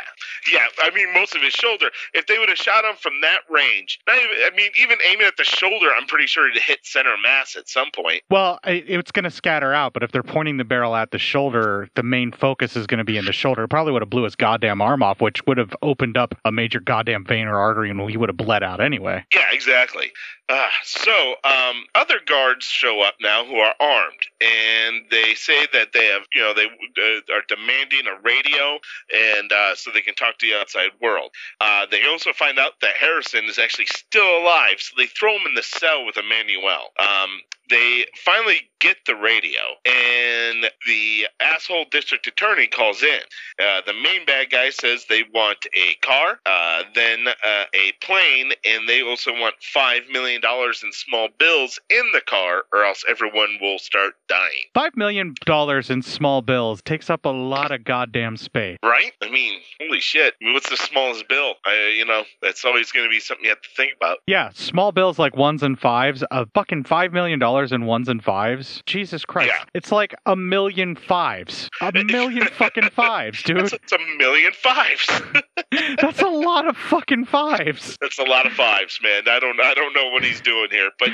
[0.52, 0.66] yeah.
[0.82, 1.86] I mean, most of his shoulder.
[2.12, 5.26] If they would have shot him from that range, not even, I mean, even aiming
[5.26, 8.22] at the shoulder, I'm pretty sure it'd hit center mass at some point.
[8.28, 11.88] Well, it's going to scatter out, but if they're pointing the barrel at the shoulder,
[11.94, 13.64] the main focus is going to be in the shoulder.
[13.64, 16.52] It probably would have blew his goddamn arm off, which would have opened up a
[16.52, 19.24] major goddamn vein or artery, and he would have bled out anyway.
[19.32, 20.12] Yeah, exactly.
[20.46, 25.94] Uh, so, um, other guards show up now who are armed, and they say that
[25.94, 28.78] they have, you know, they uh, are demanding a radio,
[29.14, 31.30] and uh, so they can talk to the outside world.
[31.62, 35.46] Uh, they also find out that Harrison is actually still alive, so they throw him
[35.46, 36.92] in the cell with Emmanuel.
[36.98, 37.40] Um,
[37.70, 43.20] they finally get the radio, and the asshole district attorney calls in.
[43.58, 48.52] Uh, the main bad guy says they want a car, uh, then uh, a plane,
[48.64, 53.04] and they also want five million dollars in small bills in the car, or else
[53.08, 54.68] everyone will start dying.
[54.74, 58.78] Five million dollars in small bills takes up a lot of goddamn space.
[58.82, 59.12] Right?
[59.22, 60.34] I mean, holy shit!
[60.40, 61.54] I mean, what's the smallest bill?
[61.64, 64.18] I, you know, that's always going to be something you have to think about.
[64.26, 66.22] Yeah, small bills like ones and fives.
[66.30, 68.82] A fucking five million dollars in ones and fives.
[68.84, 69.52] Jesus Christ!
[69.74, 71.70] It's like a million fives.
[71.80, 73.58] A million fucking fives, dude.
[73.58, 75.08] It's, that's a million fives.
[76.00, 77.96] That's a lot of fucking fives.
[78.00, 79.22] That's a lot of fives, man.
[79.26, 81.08] I don't, I don't know what he's doing here, but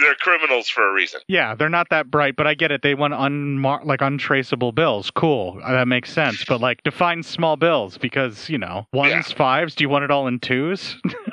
[0.00, 1.20] they're criminals for a reason.
[1.26, 2.82] Yeah, they're not that bright, but I get it.
[2.82, 5.10] They want unmar- like untraceable bills.
[5.10, 6.44] Cool, that makes sense.
[6.44, 9.74] But like, define small bills because you know ones, fives.
[9.74, 10.96] Do you want it all in twos?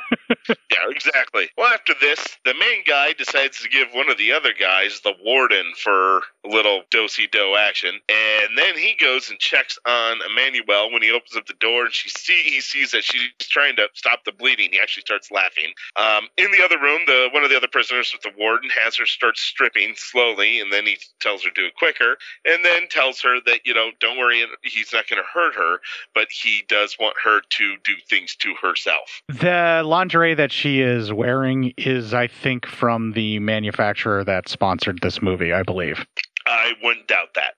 [0.81, 1.49] Yeah, exactly.
[1.57, 5.13] Well, after this, the main guy decides to give one of the other guys, the
[5.23, 10.91] warden, for a little dosey do action, and then he goes and checks on Emmanuel
[10.91, 13.87] when he opens up the door, and she see he sees that she's trying to
[13.93, 14.69] stop the bleeding.
[14.71, 15.73] He actually starts laughing.
[15.95, 18.95] Um, in the other room, the one of the other prisoners with the warden has
[18.97, 22.87] her start stripping slowly, and then he tells her to do it quicker, and then
[22.89, 25.79] tells her that you know, don't worry, he's not going to hurt her,
[26.15, 29.21] but he does want her to do things to herself.
[29.27, 35.21] the lingerie that she is wearing is, I think, from the manufacturer that sponsored this
[35.21, 35.51] movie.
[35.51, 36.05] I believe.
[36.45, 37.53] I wouldn't doubt that.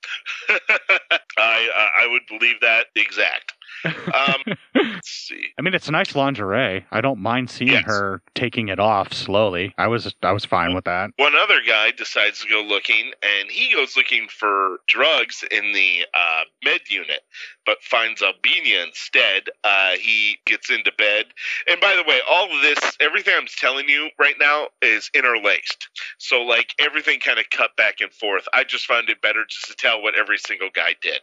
[1.38, 3.54] I uh, I would believe that exact.
[3.86, 5.48] Um, let's see.
[5.58, 6.86] I mean, it's a nice lingerie.
[6.92, 9.74] I don't mind seeing her taking it off slowly.
[9.78, 11.12] I was I was fine with that.
[11.18, 16.06] One other guy decides to go looking, and he goes looking for drugs in the
[16.14, 17.22] uh, med unit,
[17.66, 19.44] but finds Albina instead.
[19.64, 21.26] Uh, he gets into bed,
[21.68, 25.88] and by the way, all of this, everything I'm telling you right now, is interlaced.
[26.18, 28.46] So like everything kind of cut back and forth.
[28.54, 31.20] I just found it better just to tell what every single guy did.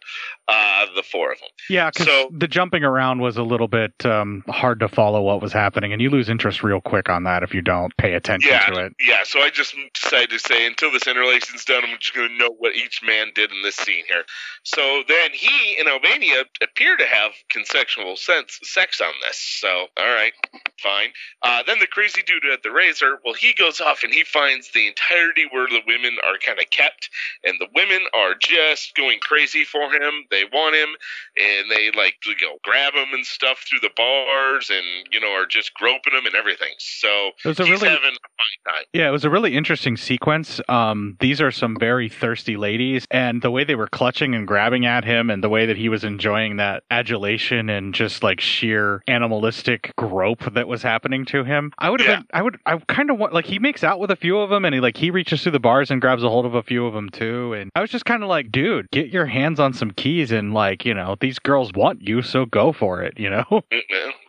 [0.47, 1.49] Uh, the four of them.
[1.69, 5.41] Yeah, because So- the jumping around was a little bit um, hard to follow what
[5.41, 8.51] was happening, and you lose interest real quick on that if you don't pay attention
[8.51, 8.93] Yeah, to it.
[8.99, 9.23] yeah.
[9.23, 12.55] So I just decided to say until this interrelation's done, I'm just going to know
[12.57, 14.23] what each man did in this scene here.
[14.63, 16.25] So then he and Albina
[16.61, 19.37] appear to have consensual sense, sex on this.
[19.59, 20.33] So all right,
[20.81, 21.09] fine.
[21.43, 24.71] Uh, then the crazy dude at the razor, well, he goes off and he finds
[24.71, 27.09] the entirety where the women are kind of kept,
[27.43, 30.25] and the women are just going crazy for him.
[30.29, 30.89] They want him,
[31.37, 35.31] and they like to go grab him and stuff through the bars, and you know
[35.31, 36.73] are just groping him and everything.
[36.79, 38.29] So It was a really- having a
[38.65, 38.83] fine time.
[38.93, 40.59] Yeah, it was a really interesting sequence.
[40.69, 44.85] Um, these are some very thirsty ladies, and the way they were clutching and grabbing
[44.85, 49.01] at him, and the way that he was enjoying that adulation and just like sheer
[49.07, 51.73] animalistic grope that was happening to him.
[51.79, 54.11] I would have been, I would, I kind of want, like, he makes out with
[54.11, 56.29] a few of them, and he like he reaches through the bars and grabs a
[56.29, 57.53] hold of a few of them too.
[57.53, 60.53] And I was just kind of like, dude, get your hands on some keys, and
[60.53, 63.45] like, you know, these girls want you, so go for it, you know.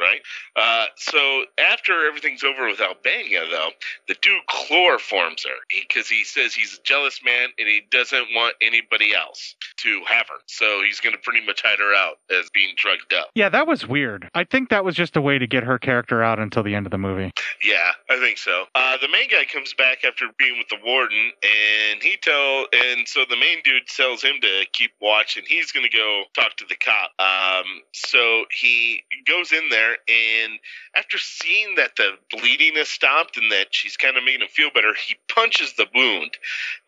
[0.01, 0.21] Right.
[0.57, 3.71] Uh, so after everything's over with Albina, though,
[4.09, 8.57] the dude chloroforms her because he says he's a jealous man and he doesn't want
[8.61, 10.41] anybody else to have her.
[10.47, 13.29] So he's going to pretty much hide her out as being drugged up.
[13.35, 14.31] Yeah, that was weird.
[14.35, 16.87] I think that was just a way to get her character out until the end
[16.87, 17.33] of the movie.
[17.63, 18.65] Yeah, I think so.
[18.75, 23.07] Uh, the main guy comes back after being with the warden, and he tell, and
[23.07, 26.65] so the main dude tells him to keep watch, and he's gonna go talk to
[26.69, 27.11] the cop.
[27.19, 30.59] Um, so he goes in there, and
[30.97, 34.71] after seeing that the bleeding has stopped and that she's kind of making him feel
[34.75, 36.37] better, he punches the wound.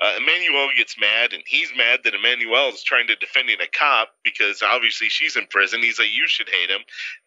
[0.00, 4.08] Uh, Emmanuel gets mad, and he's mad that Emmanuel is trying to defending a cop
[4.22, 5.82] because obviously she's in prison.
[5.82, 6.80] He's like, "You should hate him,"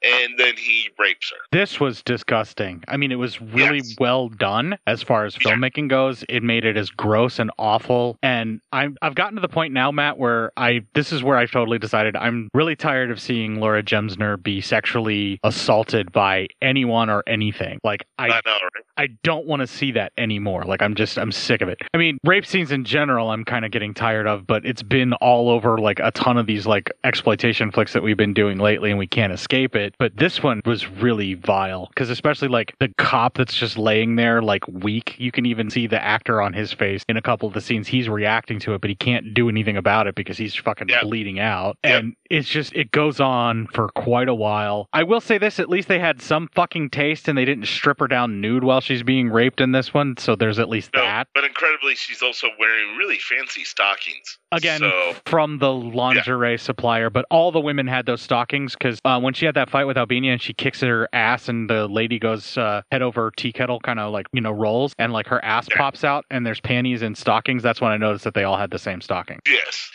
[0.04, 1.38] and then he rapes her.
[1.52, 2.84] This was disgusting.
[2.88, 6.24] I mean, it was really well done as far as filmmaking goes.
[6.30, 8.18] It made it as gross and awful.
[8.22, 11.52] And I'm, I've gotten to the point now, Matt, where I this is where I've
[11.52, 17.24] totally decided I'm really tired of seeing Laura Gemser be sexually assaulted by anyone or
[17.28, 17.80] anything.
[17.84, 18.84] Like I, I know, right?
[18.98, 20.64] I don't want to see that anymore.
[20.64, 21.80] Like I'm just I'm sick of it.
[21.94, 25.14] I mean, rape scenes in general I'm kind of getting tired of, but it's been
[25.14, 28.58] all all over like a ton of these like exploitation flicks that we've been doing
[28.58, 29.96] lately and we can't escape it.
[30.00, 34.42] But this one was really vile because especially like the cop that's just laying there
[34.42, 35.16] like weak.
[35.18, 37.88] You can even see the actor on his face in a couple of the scenes.
[37.88, 41.40] He's reacting to it, but he can't do anything about it because he's fucking bleeding
[41.40, 41.78] out.
[41.84, 44.88] And it's just it goes on for quite a while.
[44.94, 48.00] I will say this: at least they had some fucking taste and they didn't strip
[48.00, 50.16] her down nude while she's being raped in this one.
[50.18, 51.28] So there's at least that.
[51.34, 54.38] But incredibly, she's also wearing really fancy stockings.
[54.52, 59.20] Again, So, from the lingerie supplier, but all the women had those stockings because uh,
[59.20, 62.18] when she had that fight with Albina and she kicks her ass and the lady
[62.18, 65.44] goes uh, head over tea kettle, kind of like, you know, rolls and like her
[65.46, 68.58] ass pops out and there's panties and stockings, that's when I noticed that they all
[68.58, 69.40] had the same stocking.
[69.46, 69.88] yes.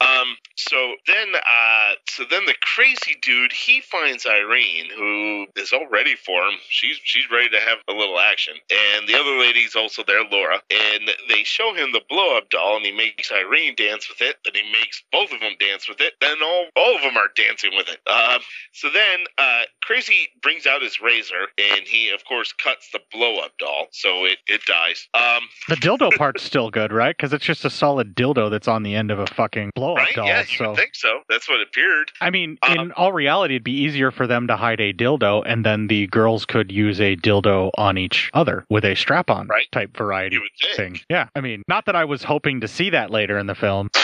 [0.00, 5.86] Um, so then, uh, so then the crazy dude, he finds Irene, who is all
[5.90, 6.58] ready for him.
[6.68, 10.60] She's she's ready to have a little action, and the other lady's also there, Laura.
[10.70, 14.36] And they show him the blow up doll, and he makes Irene dance with it.
[14.44, 16.12] Then he makes both of them dance with it.
[16.20, 18.00] Then all all of them are dancing with it.
[18.06, 18.40] Um,
[18.72, 23.38] so then, uh, crazy brings out his razor, and he of course cuts the blow
[23.38, 25.08] up doll, so it it dies.
[25.14, 27.16] Um, The dildo part's still good, right?
[27.16, 29.98] Because it's just a solid dildo that's on the end of a fucking blow up
[29.98, 30.14] right?
[30.14, 30.26] doll.
[30.26, 30.74] yeah, you so.
[30.74, 31.20] think so.
[31.28, 32.10] That's what appeared.
[32.20, 35.42] I mean, um, in all reality, it'd be easier for them to hide a dildo,
[35.46, 39.96] and then the girls could use a dildo on each other with a strap-on type
[39.96, 40.38] variety
[40.74, 41.00] thing.
[41.08, 43.90] Yeah, I mean, not that I was hoping to see that later in the film.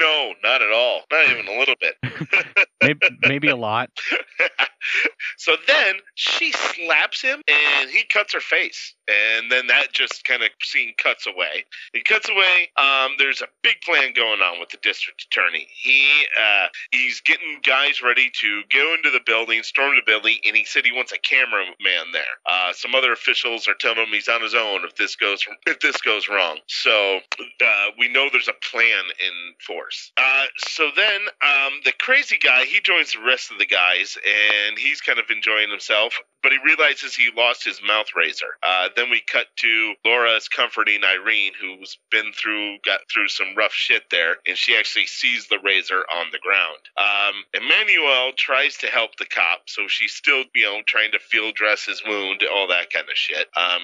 [0.00, 1.02] No, not at all.
[1.12, 1.94] Not even a little bit.
[2.84, 3.90] Maybe, maybe a lot.
[5.36, 8.94] so then she slaps him and he cuts her face.
[9.06, 11.64] And then that just kind of scene cuts away.
[11.92, 12.70] It cuts away.
[12.76, 15.66] Um, there's a big plan going on with the district attorney.
[15.70, 16.08] He
[16.40, 20.64] uh, he's getting guys ready to go into the building, storm the building, and he
[20.64, 22.22] said he wants a cameraman there.
[22.46, 25.80] Uh, some other officials are telling him he's on his own if this goes if
[25.80, 26.58] this goes wrong.
[26.66, 30.12] So uh, we know there's a plan in force.
[30.16, 34.76] Uh, so then um, the crazy guy he joins the rest of the guys and
[34.76, 38.58] he's kind of enjoying himself, but he realizes he lost his mouth razor.
[38.64, 43.72] Uh, then we cut to Laura's comforting Irene, who's been through got through some rough
[43.72, 46.78] shit there, and she actually sees the razor on the ground.
[46.98, 51.54] Um, Emmanuel tries to help the cop, so she's still you know trying to field
[51.54, 53.46] dress his wound, all that kind of shit.
[53.56, 53.82] Um,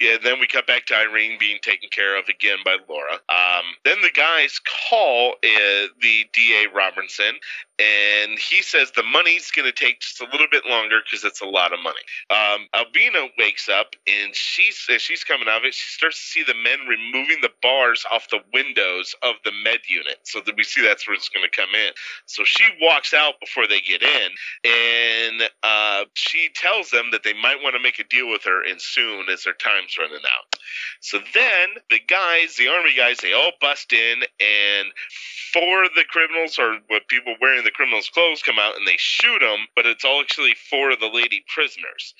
[0.00, 3.14] yeah, then we cut back to Irene being taken care of again by Laura.
[3.28, 7.34] Um, then the guys call uh, the DA Robinson,
[7.78, 11.40] and he says the money's going to take just a little bit longer because it's
[11.40, 12.00] a lot of money.
[12.30, 16.26] Um, Albina wakes up, and she's as she's coming out of it, she starts to
[16.26, 20.56] see the men removing the bars off the windows of the med unit, so that
[20.56, 21.92] we see that's where it's going to come in.
[22.26, 24.30] So she walks out before they get in,
[24.64, 28.62] and uh, she tells them that they might want to make a deal with her
[28.64, 30.58] and soon as their time's running out.
[31.00, 34.88] So then the guys, the army guys, they all bust in, and
[35.52, 38.96] four of the criminals, or what people wearing the criminals' clothes, come out and they
[38.98, 42.14] shoot them, but it's all actually four of the lady prisoners.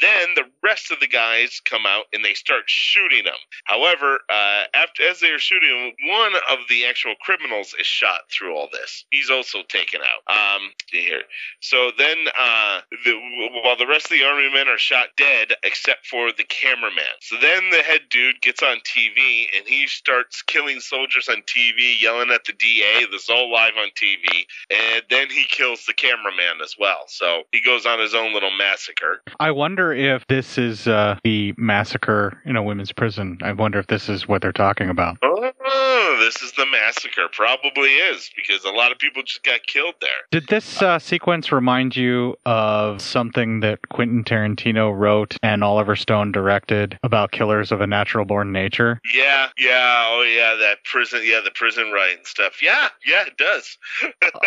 [0.00, 3.34] Then the rest of the guys come out and they start shooting them.
[3.64, 8.54] However, uh, after as they are shooting one of the actual criminals is shot through
[8.54, 9.04] all this.
[9.10, 10.34] He's also taken out.
[10.34, 11.22] Um, here.
[11.60, 13.18] So then, uh, the,
[13.62, 17.04] while the rest of the army men are shot dead, except for the cameraman.
[17.20, 22.00] So then the head dude gets on TV and he starts killing soldiers on TV,
[22.00, 23.06] yelling at the DA.
[23.10, 27.04] This is all live on TV, and then he kills the cameraman as well.
[27.06, 29.22] So he goes on his own little massacre.
[29.38, 33.38] I wonder if this is uh, the massacre in a women's prison.
[33.42, 35.18] I wonder if this is what they're talking about.
[35.22, 37.28] Oh, this is the massacre.
[37.32, 40.10] Probably is because a lot of people just got killed there.
[40.30, 46.32] Did this uh, sequence remind you of something that Quentin Tarantino wrote and Oliver Stone
[46.32, 49.00] directed about killers of a natural born nature?
[49.14, 52.62] Yeah, yeah, oh yeah, that prison, yeah, the prison right and stuff.
[52.62, 53.78] Yeah, yeah, it does.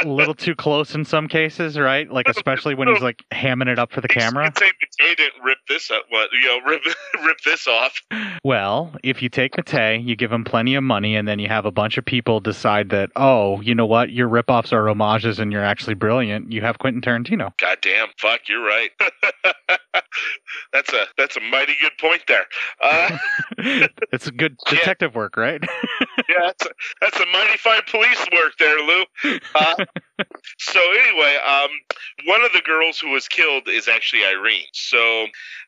[0.04, 2.12] a little too close in some cases, right?
[2.12, 4.52] Like especially when he's like hamming it up for the camera.
[4.58, 6.04] Say Mattei didn't rip this up.
[6.10, 6.82] What you know, rip
[7.26, 8.02] rip this off.
[8.44, 11.66] Well, if you take Mattei, you give him plenty of money, and then you have
[11.66, 15.52] a bunch of people decide that, oh, you know what, your ripoffs are homages and
[15.52, 16.52] you're actually brilliant.
[16.52, 17.58] You have Quentin Tarantino.
[17.58, 18.90] Goddamn, fuck, you're right.
[20.74, 22.46] that's a that's a mighty good point there.
[22.82, 23.18] Uh,
[24.12, 25.62] it's good detective work, right?
[26.30, 26.70] yeah, that's a,
[27.02, 29.04] that's a mighty fine police work there, Lou.
[29.56, 29.76] Uh,
[30.58, 31.70] so anyway, um,
[32.26, 34.66] one of the girls who was killed is actually Irene.
[34.74, 35.26] So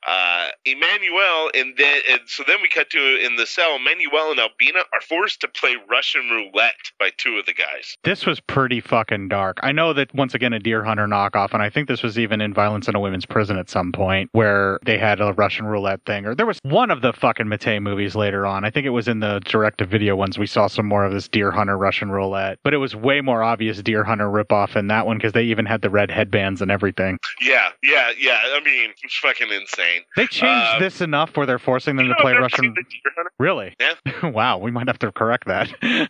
[0.07, 3.75] uh, Emmanuel, and then and so then we cut to in the cell.
[3.75, 7.97] Emmanuel and Albina are forced to play Russian roulette by two of the guys.
[8.03, 9.57] This was pretty fucking dark.
[9.63, 12.41] I know that once again a Deer Hunter knockoff, and I think this was even
[12.41, 16.05] in Violence in a Women's Prison at some point where they had a Russian roulette
[16.05, 16.25] thing.
[16.25, 18.63] Or there was one of the fucking Mattei movies later on.
[18.63, 21.11] I think it was in the direct to video ones we saw some more of
[21.11, 22.59] this Deer Hunter Russian roulette.
[22.63, 25.65] But it was way more obvious Deer Hunter ripoff in that one because they even
[25.65, 27.17] had the red headbands and everything.
[27.41, 28.39] Yeah, yeah, yeah.
[28.55, 30.01] I mean, it's fucking insane.
[30.15, 32.65] They changed Uh, this enough where they're forcing them you to know, play Russian.
[32.65, 33.31] seen the Deer Hunter.
[33.39, 33.75] Really?
[33.79, 35.69] Yeah, wow, we might have to correct that.
[35.81, 36.07] yeah.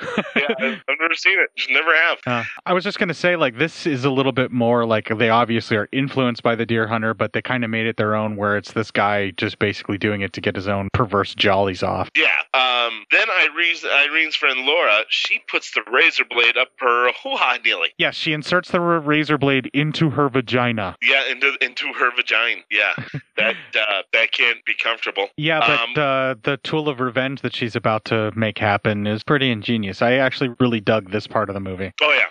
[0.59, 1.49] I've I've never seen it.
[1.55, 2.17] Just never have.
[2.25, 5.09] Uh, I was just going to say, like, this is a little bit more like
[5.17, 8.15] they obviously are influenced by the Deer Hunter, but they kind of made it their
[8.15, 11.83] own, where it's this guy just basically doing it to get his own perverse jollies
[11.83, 12.09] off.
[12.15, 12.35] Yeah.
[12.53, 17.89] Um, then Irene's, Irene's friend Laura, she puts the razor blade up her hoo-ha nearly.
[17.97, 20.95] Yes, she inserts the razor blade into her vagina.
[21.01, 22.61] Yeah, into into her vagina.
[22.71, 22.93] Yeah,
[23.37, 25.29] that uh, that can't be comfortable.
[25.37, 29.23] Yeah, but Um, uh, the tool of revenge that she's about to make happen is
[29.23, 30.01] pretty ingenious.
[30.01, 31.91] I actually really dug this part of the movie.
[32.01, 32.25] Oh yeah.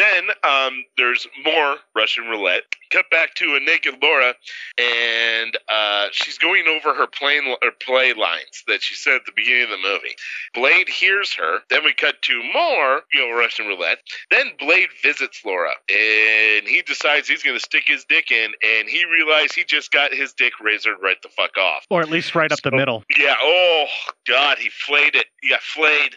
[0.00, 2.62] Then um, there's more Russian roulette.
[2.90, 4.34] Cut back to a naked Laura,
[4.78, 9.32] and uh, she's going over her plain or play lines that she said at the
[9.36, 10.16] beginning of the movie.
[10.54, 11.58] Blade hears her.
[11.68, 13.98] Then we cut to more, you know, Russian roulette.
[14.30, 18.88] Then Blade visits Laura, and he decides he's going to stick his dick in, and
[18.88, 21.84] he realized he just got his dick razored right the fuck off.
[21.90, 23.04] Or at least right up the middle.
[23.18, 23.34] Yeah.
[23.42, 23.84] Oh
[24.26, 25.26] God, he flayed it.
[25.42, 26.16] He got flayed.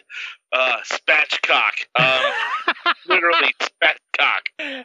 [0.54, 1.72] Uh, spatchcock.
[1.96, 4.84] Um, literally spatchcock.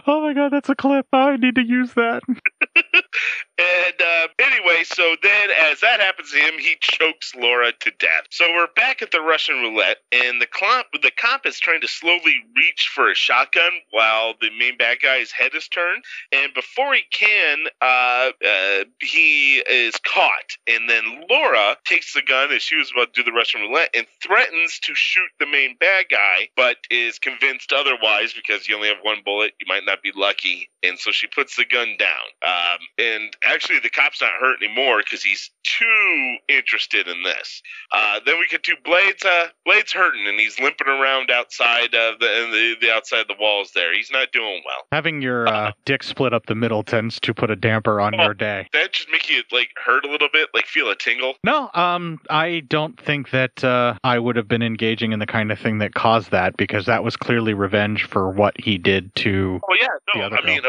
[0.06, 1.04] oh my god, that's a clip.
[1.12, 2.22] I need to use that.
[3.58, 8.24] And uh, anyway, so then as that happens to him, he chokes Laura to death.
[8.30, 11.88] So we're back at the Russian roulette, and the cop, the cop is trying to
[11.88, 16.02] slowly reach for a shotgun while the main bad guy's head is turned.
[16.32, 20.56] And before he can, uh, uh, he is caught.
[20.66, 23.90] And then Laura takes the gun as she was about to do the Russian roulette
[23.94, 28.88] and threatens to shoot the main bad guy, but is convinced otherwise because you only
[28.88, 29.52] have one bullet.
[29.60, 30.70] You might not be lucky.
[30.82, 32.08] And so she puts the gun down.
[32.42, 37.62] Um, and actually, the cop's not hurt anymore because he's too interested in this.
[37.92, 39.24] Uh, then we get to Blades.
[39.24, 43.72] Uh, Blades hurting and he's limping around outside of the, the the outside the walls.
[43.74, 44.86] There, he's not doing well.
[44.92, 48.34] Having your uh, dick split up the middle tends to put a damper on your
[48.34, 48.68] day.
[48.72, 51.34] That just make you like hurt a little bit, like feel a tingle.
[51.44, 55.52] No, um, I don't think that uh, I would have been engaging in the kind
[55.52, 59.60] of thing that caused that because that was clearly revenge for what he did to.
[59.68, 60.60] Oh yeah, The no, other I mean,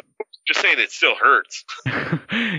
[0.45, 1.63] just saying it still hurts.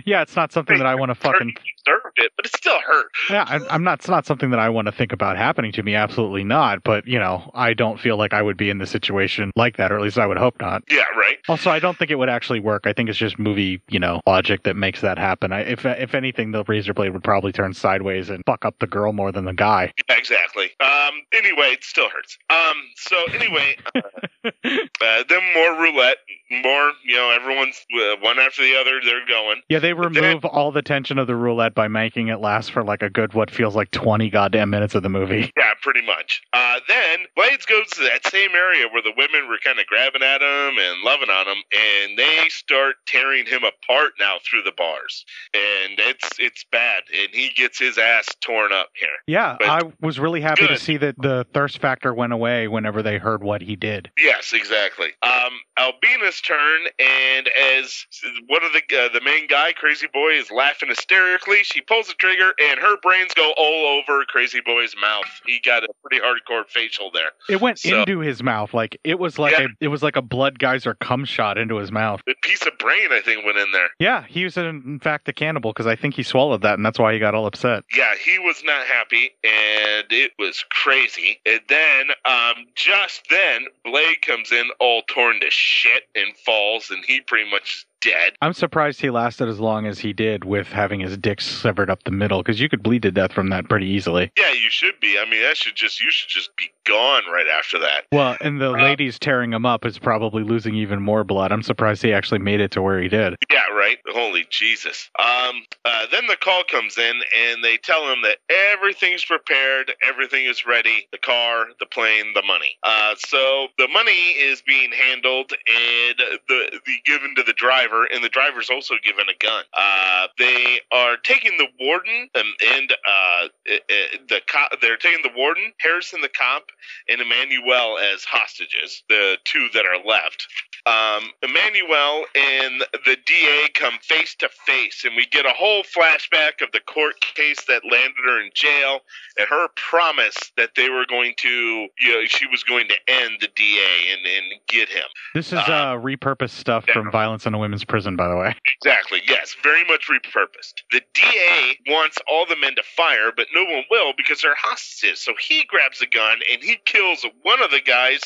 [0.06, 1.54] Yeah, it's not something that I want to fucking.
[1.84, 3.06] Deserved it, but it still hurt.
[3.30, 4.00] Yeah, I, I'm not.
[4.00, 5.94] It's not something that I want to think about happening to me.
[5.94, 6.82] Absolutely not.
[6.84, 9.90] But you know, I don't feel like I would be in the situation like that,
[9.92, 10.82] or at least I would hope not.
[10.90, 11.38] Yeah, right.
[11.48, 12.86] Also, I don't think it would actually work.
[12.86, 15.52] I think it's just movie, you know, logic that makes that happen.
[15.52, 18.86] I, if if anything, the razor blade would probably turn sideways and fuck up the
[18.86, 19.92] girl more than the guy.
[20.08, 20.70] Yeah, exactly.
[20.80, 21.14] Um.
[21.32, 22.38] Anyway, it still hurts.
[22.50, 22.76] Um.
[22.96, 24.00] So anyway, uh,
[24.44, 26.18] uh, then more roulette,
[26.50, 26.92] more.
[27.04, 29.00] You know, everyone's uh, one after the other.
[29.04, 29.60] They're going.
[29.68, 33.02] Yeah, they remove all the tension of the roulette by making it last for like
[33.02, 35.52] a good what feels like twenty goddamn minutes of the movie.
[35.64, 36.42] Yeah, pretty much.
[36.52, 40.22] Uh, then Blades goes to that same area where the women were kind of grabbing
[40.22, 44.72] at him and loving on him, and they start tearing him apart now through the
[44.76, 49.08] bars, and it's it's bad, and he gets his ass torn up here.
[49.26, 53.02] Yeah, But- I was really happy to see that the thirst factor went away whenever
[53.02, 54.10] they heard what he did.
[54.18, 55.10] Yes, exactly.
[55.22, 57.48] Um, Albina's turn, and
[57.78, 58.06] as
[58.46, 62.14] one of the uh, the main guy, Crazy Boy, is laughing hysterically, she pulls the
[62.14, 65.24] trigger, and her brains go all over Crazy Boy's mouth.
[65.46, 67.30] He got a pretty hardcore facial there.
[67.48, 69.64] It went So- into his mouth like it was like Yeah.
[69.64, 72.20] a it was like a blood geyser cum shot into his mouth.
[72.28, 73.90] A piece of brain, I think, went in there.
[73.98, 76.84] Yeah, he was in, in fact a cannibal because I think he swallowed that and
[76.84, 77.84] that's why he got all upset.
[77.96, 81.40] Yeah, he was not happy, and it was crazy.
[81.46, 87.04] And then, um, just then, Blade comes in all torn to shit and falls, and
[87.04, 88.32] he pretty much is dead.
[88.42, 92.04] I'm surprised he lasted as long as he did with having his dick severed up
[92.04, 94.32] the middle because you could bleed to death from that pretty easily.
[94.36, 95.18] Yeah, you should be.
[95.18, 98.04] I mean, that should just you should just be gone right after that.
[98.12, 101.52] Well, and the Uh, lady's tearing him up is probably losing even more blood.
[101.52, 103.36] I'm surprised he actually made it to where he did.
[103.50, 103.98] Yeah, right.
[104.08, 105.10] Holy Jesus.
[105.18, 108.38] Um, uh, then the call comes in, and they tell him that
[108.72, 112.76] everything's prepared, everything is ready the car, the plane, the money.
[112.82, 116.18] Uh, so the money is being handled and
[116.48, 119.64] the, the given to the driver, and the driver's also given a gun.
[119.74, 124.80] Uh, they are taking the warden um, and uh, uh, uh, the cop.
[124.80, 126.64] They're taking the warden, Harrison, the cop,
[127.08, 130.46] and Emmanuel as hostages, the two that are left.
[130.86, 136.60] Um, Emmanuel and the DA come face to face, and we get a whole flashback
[136.60, 139.00] of the court case that landed her in jail,
[139.38, 143.38] and her promise that they were going to, you know, she was going to end
[143.40, 145.04] the DA and, and get him.
[145.34, 148.54] This is uh, repurposed stuff from Violence in a Women's Prison, by the way.
[148.82, 149.22] Exactly.
[149.26, 150.82] Yes, very much repurposed.
[150.92, 155.20] The DA wants all the men to fire, but no one will because they're hostages.
[155.20, 158.20] So he grabs a gun and he kills one of the guys,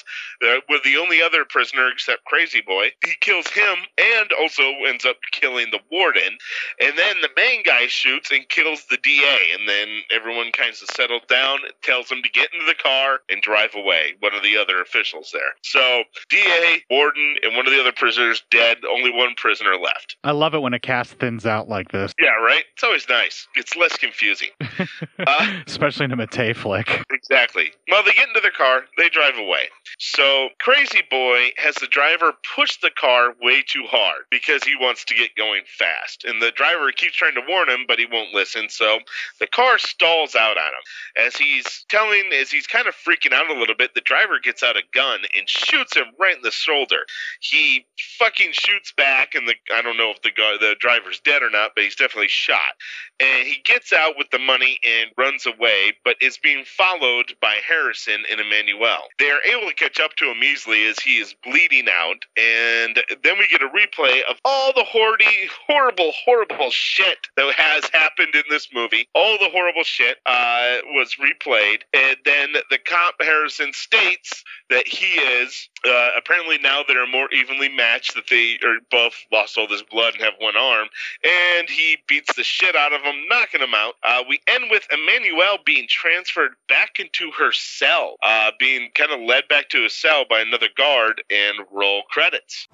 [0.47, 2.91] uh, with the only other prisoner except Crazy Boy.
[3.05, 6.39] He kills him and also ends up killing the warden.
[6.81, 9.39] And then the main guy shoots and kills the DA.
[9.59, 13.43] And then everyone kind of settles down, tells him to get into the car and
[13.43, 14.15] drive away.
[14.21, 15.53] One of the other officials there.
[15.63, 18.79] So DA, warden, and one of the other prisoners dead.
[18.91, 20.17] Only one prisoner left.
[20.25, 22.65] I love it when a cast thins out like this, Yeah, right.
[22.75, 23.47] It's always nice.
[23.55, 24.51] It's less confusing.
[25.27, 27.05] uh, especially in a Mattei flick.
[27.11, 27.73] Exactly.
[27.91, 29.69] Well, they get into their car, they drive away.
[29.99, 35.05] So, Crazy Boy has the driver push the car way too hard because he wants
[35.07, 36.25] to get going fast.
[36.25, 38.69] And the driver keeps trying to warn him, but he won't listen.
[38.69, 38.99] So,
[39.41, 41.27] the car stalls out on him.
[41.27, 44.63] As he's telling, as he's kind of freaking out a little bit, the driver gets
[44.63, 47.01] out a gun and shoots him right in the shoulder.
[47.41, 47.87] He
[48.19, 51.51] fucking shoots back, and the I don't know if the guy, the driver's dead or
[51.51, 52.75] not, but he's definitely shot.
[53.21, 57.57] And he gets out with the money and runs away, but is being followed by
[57.67, 58.99] Harrison and Emmanuel.
[59.19, 63.03] They are able to catch up to him easily as he is bleeding out, and
[63.23, 68.35] then we get a replay of all the hordy, horrible, horrible shit that has happened
[68.35, 69.09] in this movie.
[69.15, 75.15] All the horrible shit uh, was replayed, and then the cop Harrison states that he
[75.21, 78.15] is uh, apparently now they're more evenly matched.
[78.15, 80.89] That they are both lost all this blood and have one arm,
[81.25, 83.95] and he beats the shit out of him, knocking him out.
[84.03, 89.21] Uh, we end with Emmanuel being transferred back into her cell, uh, being kind of
[89.21, 92.69] led back to his cell by another guard, and roll credits.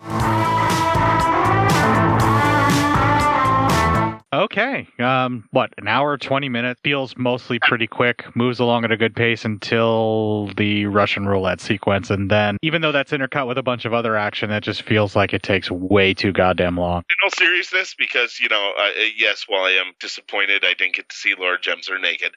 [4.57, 4.87] Okay.
[5.01, 6.81] Um, what, an hour, 20 minutes?
[6.85, 12.09] Feels mostly pretty quick, moves along at a good pace until the Russian roulette sequence.
[12.09, 15.17] And then, even though that's intercut with a bunch of other action, that just feels
[15.17, 17.03] like it takes way too goddamn long.
[17.11, 21.09] In all seriousness, because you know, uh, yes, while I am disappointed I didn't get
[21.09, 22.31] to see Laura Gemser naked,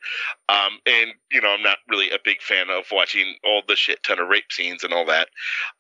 [0.50, 4.02] um, and you know, I'm not really a big fan of watching all the shit
[4.02, 5.28] ton of rape scenes and all that.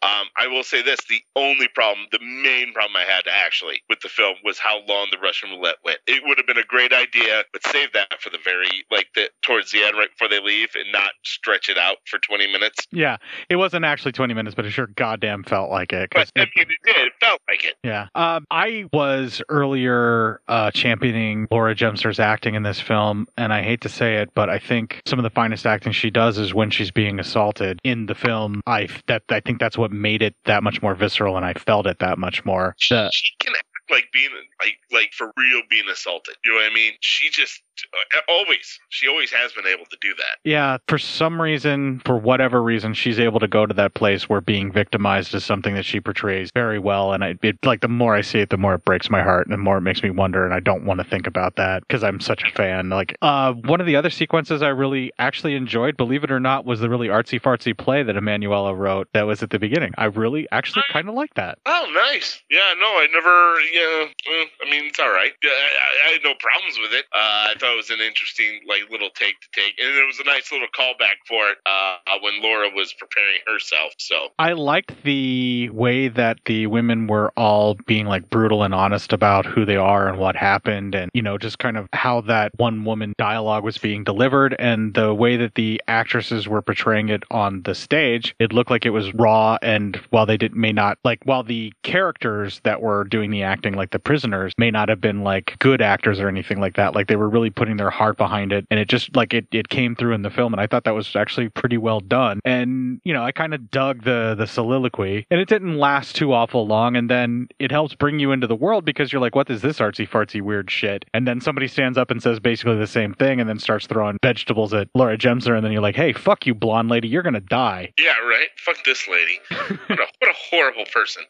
[0.03, 4.01] Um, I will say this: the only problem, the main problem I had actually with
[4.01, 5.97] the film was how long the Russian roulette went.
[6.05, 9.29] It would have been a great idea, but save that for the very like the
[9.43, 12.85] towards the end, right before they leave, and not stretch it out for 20 minutes.
[12.91, 13.17] Yeah,
[13.49, 16.09] it wasn't actually 20 minutes, but it sure goddamn felt like it.
[16.13, 17.07] But I mean, it did.
[17.07, 17.75] It felt like it.
[17.83, 18.07] Yeah.
[18.15, 23.81] Um, I was earlier uh, championing Laura Gemser's acting in this film, and I hate
[23.81, 26.69] to say it, but I think some of the finest acting she does is when
[26.69, 28.61] she's being assaulted in the film.
[28.67, 31.87] I that I think that's what made it that much more visceral, and I felt
[31.87, 32.75] it that much more.
[32.89, 33.53] The- she can
[33.89, 34.29] like being
[34.59, 36.35] like like for real being assaulted.
[36.43, 36.93] You know what I mean?
[37.01, 37.61] She just
[37.93, 40.37] uh, always she always has been able to do that.
[40.43, 44.41] Yeah, for some reason, for whatever reason, she's able to go to that place where
[44.41, 47.13] being victimized is something that she portrays very well.
[47.13, 49.47] And I, it, like, the more I see it, the more it breaks my heart,
[49.47, 50.45] and the more it makes me wonder.
[50.45, 52.89] And I don't want to think about that because I'm such a fan.
[52.89, 56.65] Like, uh, one of the other sequences I really actually enjoyed, believe it or not,
[56.65, 59.93] was the really artsy fartsy play that Emanuela wrote that was at the beginning.
[59.97, 61.59] I really actually kind of like that.
[61.65, 62.41] Oh, nice.
[62.49, 63.55] Yeah, no, I never.
[63.77, 65.31] Yeah, eh, I mean, it's all right.
[65.43, 67.05] Yeah, I, I had no problems with it.
[67.13, 70.19] Uh, I thought it was an interesting, like, little take to take, and it was
[70.19, 73.93] a nice little callback for it uh, when Laura was preparing herself.
[73.99, 79.13] So I liked the way that the women were all being like brutal and honest
[79.13, 82.51] about who they are and what happened, and you know, just kind of how that
[82.57, 87.23] one woman dialogue was being delivered, and the way that the actresses were portraying it
[87.29, 88.33] on the stage.
[88.39, 91.73] It looked like it was raw, and while they did may not like, while the
[91.83, 95.81] characters that were doing the acting, like the prisoners, may not have been like good
[95.81, 96.95] actors or anything like that.
[96.95, 99.69] Like they were really putting their heart behind it, and it just like it it
[99.69, 102.39] came through in the film, and I thought that was actually pretty well done.
[102.45, 106.33] And you know, I kind of dug the the soliloquy, and it didn't last too
[106.33, 109.49] awful long, and then it helps bring you into the world because you're like, what
[109.49, 111.05] is this artsy fartsy weird shit?
[111.13, 114.17] And then somebody stands up and says basically the same thing, and then starts throwing
[114.23, 117.39] vegetables at Laura Gemser, and then you're like, hey, fuck you, blonde lady, you're gonna
[117.39, 117.93] die.
[117.97, 118.47] yeah, right.
[118.57, 119.39] Fuck this lady.
[119.87, 121.23] What a what a horrible person.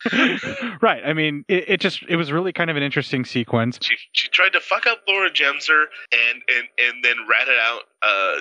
[0.81, 1.01] right.
[1.05, 3.79] I mean, it, it just it was really kind of an interesting sequence.
[3.81, 7.83] She she tried to fuck up Laura Gemser and and and then rat it out
[8.01, 8.35] uh,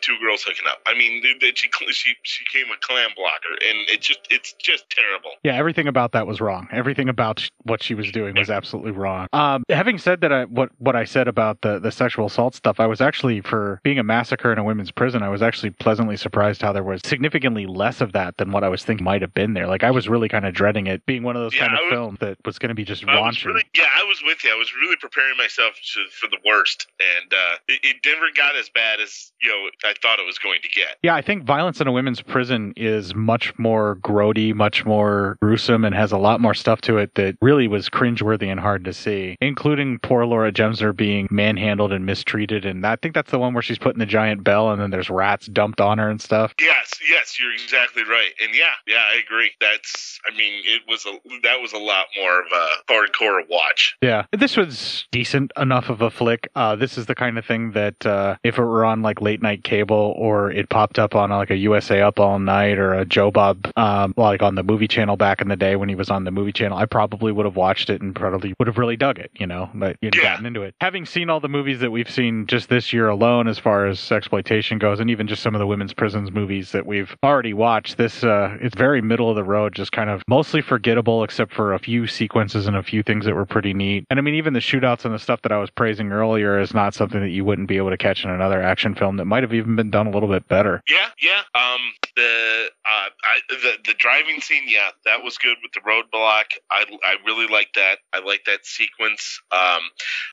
[0.00, 0.78] two girls hooking up.
[0.86, 4.88] I mean, that she she she became a clam blocker, and it just it's just
[4.90, 5.30] terrible.
[5.42, 6.68] Yeah, everything about that was wrong.
[6.72, 9.26] Everything about what she was doing was absolutely wrong.
[9.32, 12.78] Um, having said that, I, what what I said about the the sexual assault stuff,
[12.80, 16.16] I was actually for being a massacre in a women's prison, I was actually pleasantly
[16.16, 19.34] surprised how there was significantly less of that than what I was thinking might have
[19.34, 19.66] been there.
[19.66, 21.84] Like I was really kind of dreading it being one of those Yeah, kind of
[21.86, 23.44] was- films that was going to be just raunchy.
[23.46, 24.50] really, yeah, I was with you.
[24.52, 28.56] I was really preparing myself to, for the worst, and uh, it, it never got
[28.56, 30.96] as bad as you know I thought it was going to get.
[31.02, 35.84] Yeah, I think violence in a women's prison is much more grody, much more gruesome,
[35.84, 38.92] and has a lot more stuff to it that really was cringeworthy and hard to
[38.92, 42.64] see, including poor Laura Gemser being manhandled and mistreated.
[42.66, 45.10] And I think that's the one where she's putting the giant bell and then there's
[45.10, 46.54] rats dumped on her and stuff.
[46.60, 49.50] Yes, yes, you're exactly right, and yeah, yeah, I agree.
[49.60, 53.96] That's, I mean, it was a that was a lot more of a hardcore watch.
[54.02, 56.48] Yeah, this was decent enough of a flick.
[56.54, 59.42] Uh, this is the kind of thing that uh, if it were on like late
[59.42, 63.04] night cable or it popped up on like a USA Up All Night or a
[63.04, 66.10] Joe Bob, um, like on the movie channel back in the day when he was
[66.10, 68.96] on the movie channel, I probably would have watched it and probably would have really
[68.96, 70.74] dug it, you know, but you'd gotten into it.
[70.80, 74.10] Having seen all the movies that we've seen just this year alone, as far as
[74.12, 77.96] exploitation goes, and even just some of the women's prisons movies that we've already watched,
[77.96, 81.72] this uh, it's very middle of the road, just kind of mostly forgettable, except for
[81.72, 84.04] a few sequences and a few things that were pretty neat.
[84.10, 86.74] And I mean, even the shootouts and the stuff that I was praising earlier is
[86.74, 89.42] not something that you wouldn't be able to catch in another action film that might
[89.42, 90.82] have even been done a little bit better.
[90.88, 91.40] Yeah, yeah.
[91.54, 91.80] Um,
[92.16, 96.44] the uh, I, the the driving scene, yeah, that was good with the roadblock.
[96.70, 97.98] I I really like that.
[98.12, 99.40] I like that sequence.
[99.52, 99.82] Um,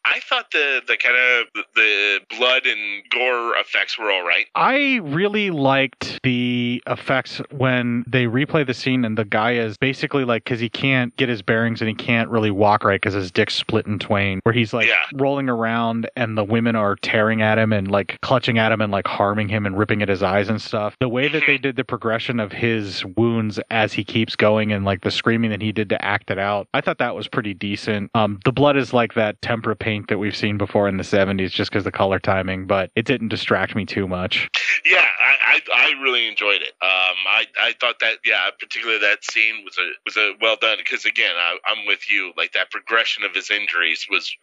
[0.05, 4.47] I thought the the kind of the blood and gore effects were all right.
[4.55, 10.25] I really liked the effects when they replay the scene and the guy is basically
[10.25, 13.31] like because he can't get his bearings and he can't really walk right because his
[13.31, 14.39] dick's split in twain.
[14.43, 18.57] Where he's like rolling around and the women are tearing at him and like clutching
[18.57, 20.95] at him and like harming him and ripping at his eyes and stuff.
[20.99, 24.85] The way that they did the progression of his wounds as he keeps going and
[24.85, 27.53] like the screaming that he did to act it out, I thought that was pretty
[27.53, 28.11] decent.
[28.15, 31.51] Um, the blood is like that tempera paint that we've seen before in the 70s
[31.51, 34.49] just because the color timing, but it didn't distract me too much.
[34.85, 36.73] Yeah, I, I I really enjoyed it.
[36.81, 40.77] Um, I I thought that yeah, particularly that scene was a was a well done
[40.77, 42.33] because again, I, I'm with you.
[42.35, 44.35] Like that progression of his injuries was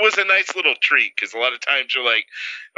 [0.00, 2.26] was a nice little treat because a lot of times you're like,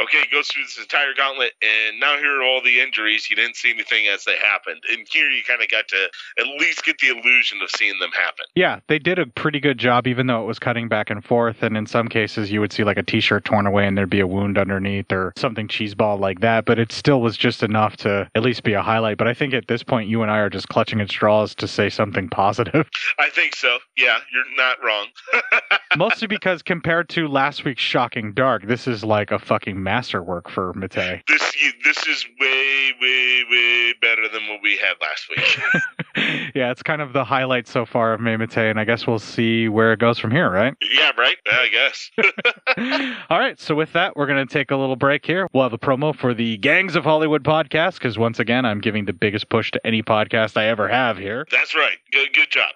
[0.03, 3.29] okay, he goes through this entire gauntlet and now here are all the injuries.
[3.29, 6.09] You didn't see anything as they happened, and here you kind of got to
[6.39, 8.47] at least get the illusion of seeing them happen.
[8.55, 11.63] Yeah, they did a pretty good job, even though it was cutting back and forth.
[11.63, 14.21] And in some cases, you would see like a T-shirt torn away, and there'd be
[14.21, 16.65] a wound underneath, or something cheeseball like that.
[16.65, 19.19] But it still was just enough to at least be a highlight.
[19.19, 21.69] But I think at this point, you and I are just clutching at straws to
[21.69, 22.89] say something positive.
[23.19, 23.79] I think so.
[23.97, 25.07] Yeah, you're not wrong.
[25.97, 30.73] Mostly because compared to last week's Shocking Dark, this is like a fucking masterwork for
[30.75, 31.23] Mattei.
[31.29, 31.55] this
[31.85, 35.83] this is way way way better than what we had last week.
[36.55, 39.69] yeah, it's kind of the highlight so far of May and I guess we'll see
[39.69, 40.75] where it goes from here, right?
[40.93, 41.37] yeah, right.
[41.47, 42.11] Yeah, I guess.
[43.31, 45.47] All right, so with that, we're going to take a little break here.
[45.53, 49.05] We'll have a promo for the Gangs of Hollywood podcast because once again, I'm giving
[49.05, 51.47] the biggest push to any podcast I ever have here.
[51.51, 51.99] That's right.
[52.13, 52.71] Good good job.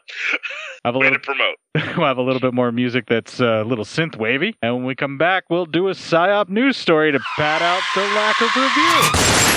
[0.85, 1.97] I have a Way little, to promote.
[1.97, 4.85] we'll have a little bit more music that's uh, a little synth wavy, and when
[4.85, 8.55] we come back, we'll do a psyop news story to pat out the lack of
[8.57, 9.54] review.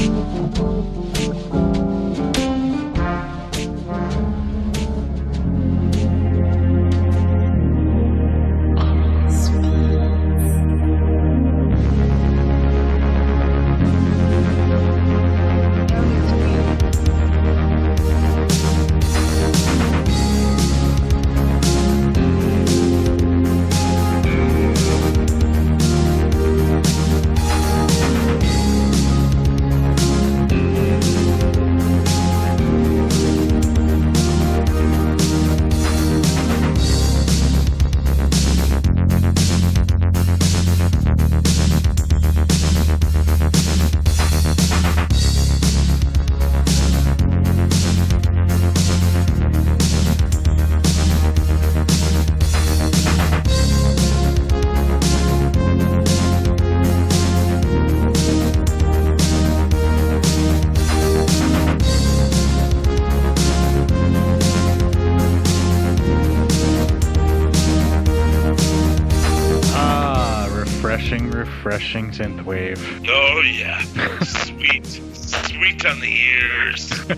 [72.18, 73.06] Refreshing synthwave.
[73.08, 73.80] Oh yeah,
[74.22, 76.92] sweet, sweet on the ears.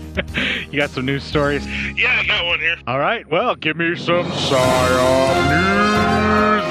[0.71, 1.65] You got some news stories?
[1.95, 2.75] Yeah, I got one here.
[2.85, 6.67] All right, well, give me some PSYOP news.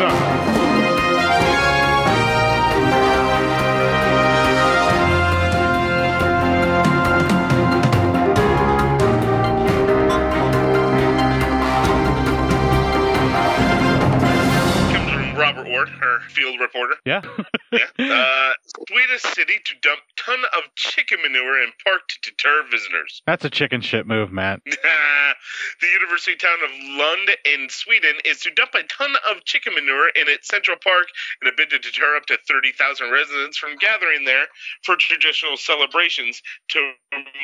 [13.76, 16.94] Comes from Robert Ward, our field reporter.
[17.04, 17.22] Yeah.
[17.72, 17.82] Yeah.
[17.98, 18.52] Uh,
[18.88, 20.62] Swedish city to dump ton of
[21.06, 23.22] chicken manure in park to deter visitors.
[23.26, 24.60] That's a chicken shit move, Matt.
[24.66, 30.08] the university town of Lund in Sweden is to dump a ton of chicken manure
[30.08, 31.06] in its central park
[31.42, 34.46] in a bid to deter up to 30,000 residents from gathering there
[34.84, 36.92] for traditional celebrations to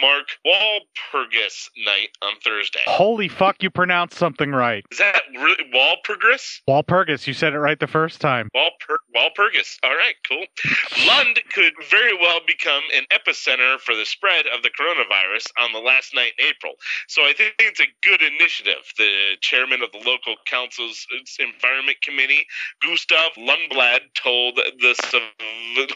[0.01, 2.81] mark Walpurgis night on Thursday.
[2.87, 4.85] Holy fuck, you pronounced something right.
[4.91, 6.61] Is that really Walpurgis?
[6.69, 8.49] Walpurgis, you said it right the first time.
[8.55, 9.79] Walpur- Walpurgis.
[9.83, 10.45] All right, cool.
[11.07, 13.52] Lund could very well become an epicenter
[13.85, 16.75] for the spread of the coronavirus on the last night in April.
[17.09, 18.93] So I think it's a good initiative.
[18.97, 21.07] The chairman of the local council's
[21.39, 22.47] environment committee,
[22.81, 24.95] Gustav Lundblad, told the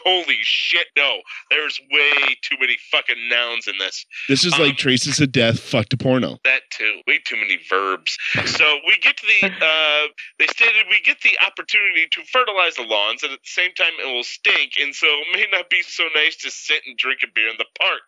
[0.05, 4.05] holy shit, no, there's way too many fucking nouns in this.
[4.27, 6.39] This is like traces of death fucked to porno.
[6.43, 7.01] That too.
[7.07, 8.17] Way too many verbs.
[8.45, 9.51] So we get to the.
[9.67, 10.07] Uh,
[10.39, 13.91] they stated we get the opportunity to fertilize the lawns, and at the same time
[13.99, 17.19] it will stink, and so it may not be so nice to sit and drink
[17.23, 18.03] a beer in the park.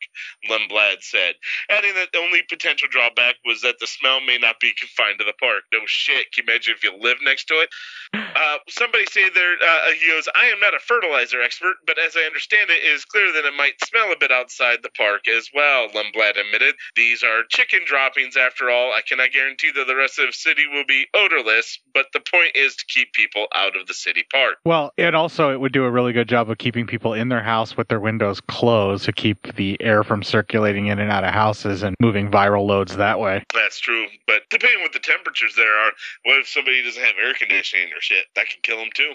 [0.50, 1.36] Lundblad said,
[1.70, 5.26] adding that the only potential drawback was that the smell may not be confined to
[5.26, 5.64] the park.
[5.72, 6.32] No shit.
[6.34, 7.70] Can you imagine if you live next to it?
[8.14, 9.54] Uh, somebody say there.
[9.54, 12.94] Uh, he goes, I am not a fertilizer expert, but as I understand it, it
[12.94, 15.90] is clear that it might smell a bit outside the park as well.
[15.90, 18.94] Lundblad admitted, "These are chicken droppings, after all.
[18.94, 22.56] I cannot guarantee that the rest of the city will be odorless, but the point
[22.56, 25.84] is to keep people out of the city park." Well, it also it would do
[25.84, 29.14] a really good job of keeping people in their house with their windows closed to
[29.14, 33.20] keep the air from circulating in and out of houses and moving viral loads that
[33.20, 33.44] way.
[33.54, 35.92] That's true, but depending what the temperatures there are,
[36.26, 38.26] what if somebody doesn't have air conditioning or shit?
[38.36, 39.12] That can kill them too.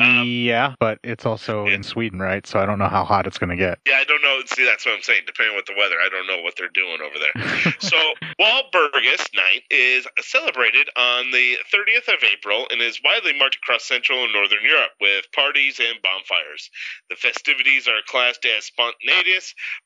[0.00, 2.46] Um, yeah, but it's also in Sweden, right?
[2.46, 3.78] So I don't know how hot it's going to get.
[3.86, 4.40] Yeah, I don't know.
[4.46, 5.22] See, that's what I'm saying.
[5.26, 7.74] Depending on what the weather, I don't know what they're doing over there.
[7.78, 7.96] so,
[8.40, 14.24] Walpurgis Night is celebrated on the 30th of April and is widely marked across Central
[14.24, 16.70] and Northern Europe with parties and bonfires.
[17.10, 19.37] The festivities are classed as spontaneous,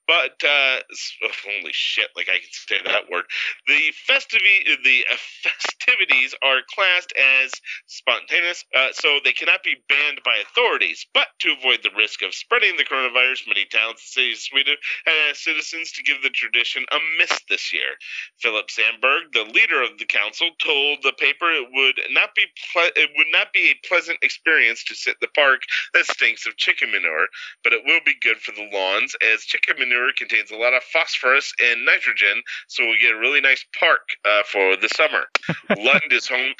[0.06, 0.78] but uh,
[1.24, 3.24] oh, holy shit, like I can say that word.
[3.66, 5.04] The festivi- the
[5.42, 7.52] festivities are classed as
[7.86, 11.06] spontaneous, uh, so they cannot be banned by authorities.
[11.14, 14.76] But to avoid the risk of spreading the coronavirus, many towns and cities of Sweden
[15.06, 17.96] have asked citizens to give the tradition a miss this year.
[18.40, 22.96] Philip Sandberg, the leader of the council, told the paper it would not be ple-
[22.96, 25.62] it would not be a pleasant experience to sit in the park
[25.94, 27.28] that stinks of chicken manure,
[27.64, 30.82] but it will be good for the lawns as chicken manure contains a lot of
[30.82, 35.26] phosphorus and nitrogen, so we'll get a really nice park uh, for the summer.
[35.82, 36.52] Lund is home.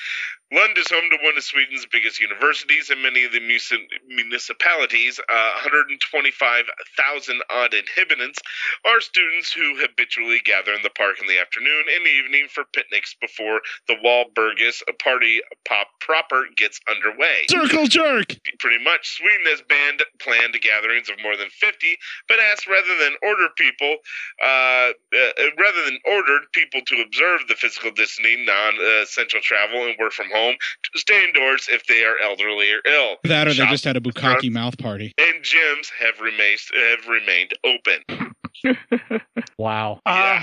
[0.53, 3.73] Lund is home to one of Sweden's biggest universities, and many of the mus-
[4.07, 8.39] municipalities, uh, 125,000 odd inhabitants,
[8.85, 13.15] are students who habitually gather in the park in the afternoon and evening for picnics
[13.19, 17.47] before the Walpurgis party pop proper gets underway.
[17.49, 18.37] Circle jerk.
[18.59, 21.97] Pretty much, Sweden has banned planned gatherings of more than 50,
[22.29, 23.97] but asked rather than order people,
[24.43, 30.13] uh, uh, rather than ordered people to observe the physical distancing, non-essential travel, and work
[30.13, 33.17] from home, to stay indoors if they are elderly or ill.
[33.25, 35.15] That or they just had a bukkake mouth party.
[35.19, 38.35] and gyms have remained have remained open.
[39.63, 40.01] Wow.
[40.07, 40.43] Yeah,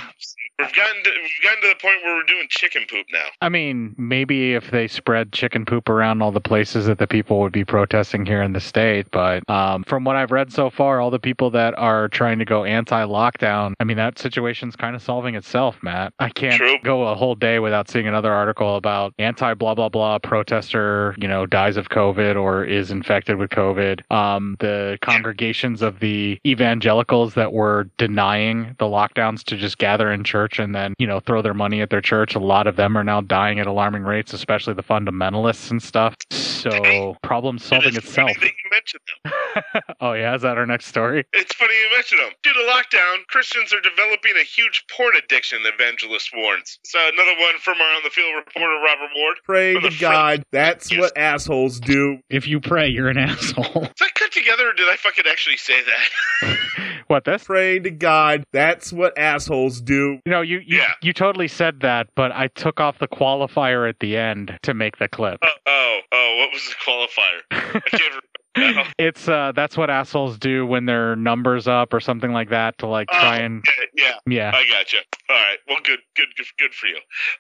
[0.60, 3.26] we've gotten to, we've gotten to the point where we're doing chicken poop now.
[3.42, 7.42] I mean, maybe if they spread chicken poop around all the places that the people
[7.42, 11.02] would be protesting here in the state, but um, from what I've read so far,
[11.02, 15.02] all the people that are trying to go anti-lockdown, I mean, that situation's kind of
[15.02, 16.14] solving itself, Matt.
[16.20, 21.14] I can't go a whole day without seeing another article about anti-blah blah blah protester,
[21.18, 24.10] you know, dies of COVID or is infected with COVID.
[24.12, 30.24] Um, the congregations of the evangelicals that were denying the lockdowns to just gather in
[30.24, 32.36] church and then, you know, throw their money at their church.
[32.36, 36.16] A lot of them are now dying at alarming rates, especially the fundamentalists and stuff.
[36.32, 38.32] So, problem solving itself.
[38.40, 39.84] That you mentioned them.
[40.02, 41.26] oh, yeah, is that our next story?
[41.34, 42.32] It's funny you mentioned them.
[42.44, 45.64] Due to lockdown, Christians are developing a huge porn addiction.
[45.64, 46.80] The evangelist warns.
[46.84, 49.38] So another one from our on the field reporter Robert Ward.
[49.46, 50.44] Pray to the God.
[50.52, 52.18] That's what assholes do.
[52.30, 53.84] If you pray, you're an asshole.
[53.84, 56.58] Is that cut together, or did I fucking actually say that?
[57.10, 57.44] What this?
[57.44, 58.44] Pray to God.
[58.54, 60.20] That's what assholes do.
[60.28, 64.00] You know, you you, you totally said that, but I took off the qualifier at
[64.00, 65.40] the end to make the clip.
[65.42, 67.42] oh, oh, oh, what was the qualifier?
[67.52, 68.22] I can't remember.
[68.98, 72.88] it's uh that's what assholes do when their numbers up or something like that to
[72.88, 74.52] like try and Okay, yeah, Yeah.
[74.54, 74.98] I gotcha.
[75.30, 76.98] All right, well, good, good, good, good for you.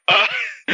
[0.07, 0.27] Uh,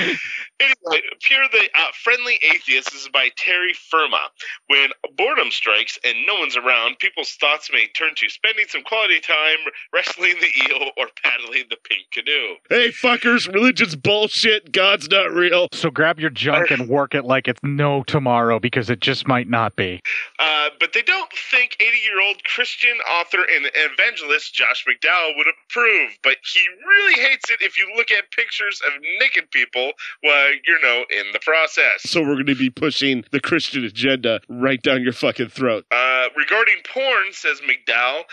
[0.59, 4.19] anyway, Pure the uh, Friendly Atheist is by Terry Firma.
[4.67, 9.21] When boredom strikes and no one's around, people's thoughts may turn to spending some quality
[9.21, 9.59] time
[9.93, 12.55] wrestling the eel or paddling the pink canoe.
[12.69, 14.73] Hey, fuckers, religion's bullshit.
[14.73, 15.69] God's not real.
[15.71, 19.49] so grab your junk and work it like it's no tomorrow because it just might
[19.49, 20.01] not be.
[20.39, 25.47] Uh, but they don't think 80 year old Christian author and evangelist Josh McDowell would
[25.47, 26.11] approve.
[26.23, 30.81] But he really hates it if you look at pictures of naked people while you're,
[30.81, 32.01] know, in the process.
[32.03, 35.85] So we're going to be pushing the Christian agenda right down your fucking throat.
[35.91, 38.23] Uh, regarding porn, says McDowell,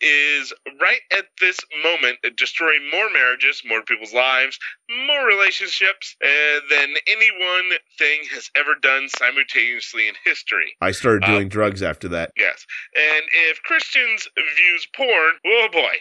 [0.00, 4.58] is right at this moment destroying more marriages, more people's lives,
[5.06, 6.28] more relationships uh,
[6.70, 10.76] than any one thing has ever done simultaneously in history.
[10.80, 12.32] I started Uh, drugs after that.
[12.36, 12.66] Yes.
[12.96, 15.92] And if Christians views porn, oh boy,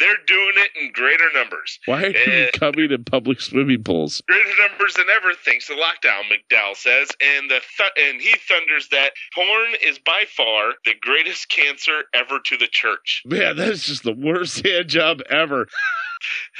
[0.00, 1.78] they're doing it in greater numbers.
[1.86, 4.22] Why are you Uh, coming in public swimming pools?
[4.28, 8.88] Greater numbers than ever thanks to lockdown, McDowell says, and the th- and he thunders
[8.90, 13.22] that porn is by far the greatest cancer ever to the church.
[13.24, 15.68] Man, that is just the worst hand job ever.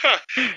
[0.05, 0.13] All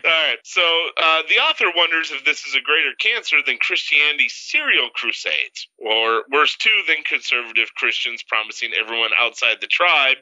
[0.05, 0.37] right.
[0.43, 0.61] So
[0.97, 6.23] uh, the author wonders if this is a greater cancer than Christianity's serial crusades, or
[6.31, 10.17] worse, too, than conservative Christians promising everyone outside the tribe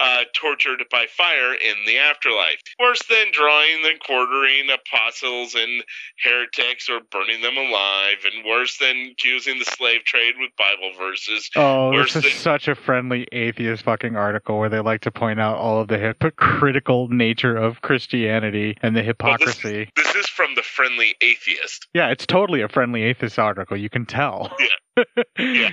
[0.00, 2.58] uh, tortured by fire in the afterlife.
[2.80, 5.84] Worse than drawing and quartering apostles and
[6.22, 11.50] heretics or burning them alive, and worse than accusing the slave trade with Bible verses.
[11.56, 15.10] Oh, worse this is than such a friendly atheist fucking article where they like to
[15.10, 19.90] point out all of the hypocritical nature of Christianity and the hypocrisy.
[19.96, 21.88] this is from the friendly atheist.
[21.94, 23.76] Yeah, it's totally a friendly atheist article.
[23.76, 24.54] You can tell.
[24.58, 24.68] Yeah.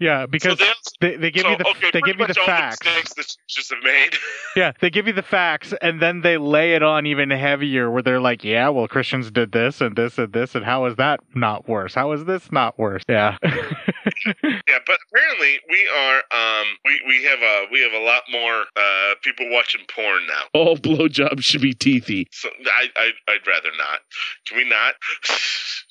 [0.00, 0.64] Yeah, because so
[1.00, 2.78] they, they give so, you the okay, they give you the facts.
[2.78, 4.10] the made.
[4.56, 8.02] Yeah, they give you the facts and then they lay it on even heavier where
[8.02, 11.20] they're like, yeah, well, Christians did this and this and this, and how is that
[11.34, 11.94] not worse?
[11.94, 13.02] How is this not worse?
[13.08, 13.36] Yeah.
[14.26, 18.64] yeah, but apparently we are um we, we have a we have a lot more
[18.76, 20.42] uh people watching porn now.
[20.54, 22.26] All blowjobs should be teethy.
[22.30, 24.00] So I, I I'd rather not.
[24.46, 24.94] Can we not?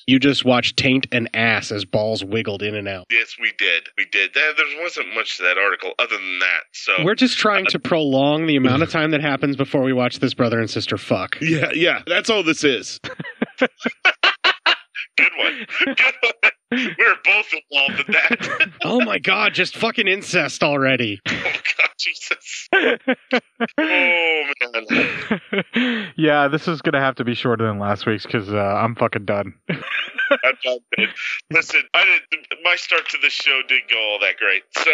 [0.10, 3.08] You just watched taint and ass as balls wiggled in and out.
[3.12, 3.90] Yes, we did.
[3.98, 4.34] We did.
[4.34, 6.62] There, there wasn't much to that article other than that.
[6.72, 10.20] So We're just trying to prolong the amount of time that happens before we watch
[10.20, 11.38] this brother and sister fuck.
[11.42, 13.02] Yeah, yeah, that's all this is.
[13.60, 13.70] good
[15.38, 15.68] one.
[15.86, 16.52] Good one.
[16.70, 18.70] We're both involved in that.
[18.84, 21.22] oh my god, just fucking incest already.
[21.28, 22.68] oh God, Jesus.
[22.74, 22.98] Oh
[23.78, 24.52] man.
[26.18, 29.24] yeah, this is gonna have to be shorter than last week's because uh, I'm fucking
[29.26, 29.54] done.
[29.70, 31.10] I'm done, dude.
[31.52, 32.48] Listen, I didn't.
[32.64, 34.64] My start to the show didn't go all that great.
[34.72, 34.92] So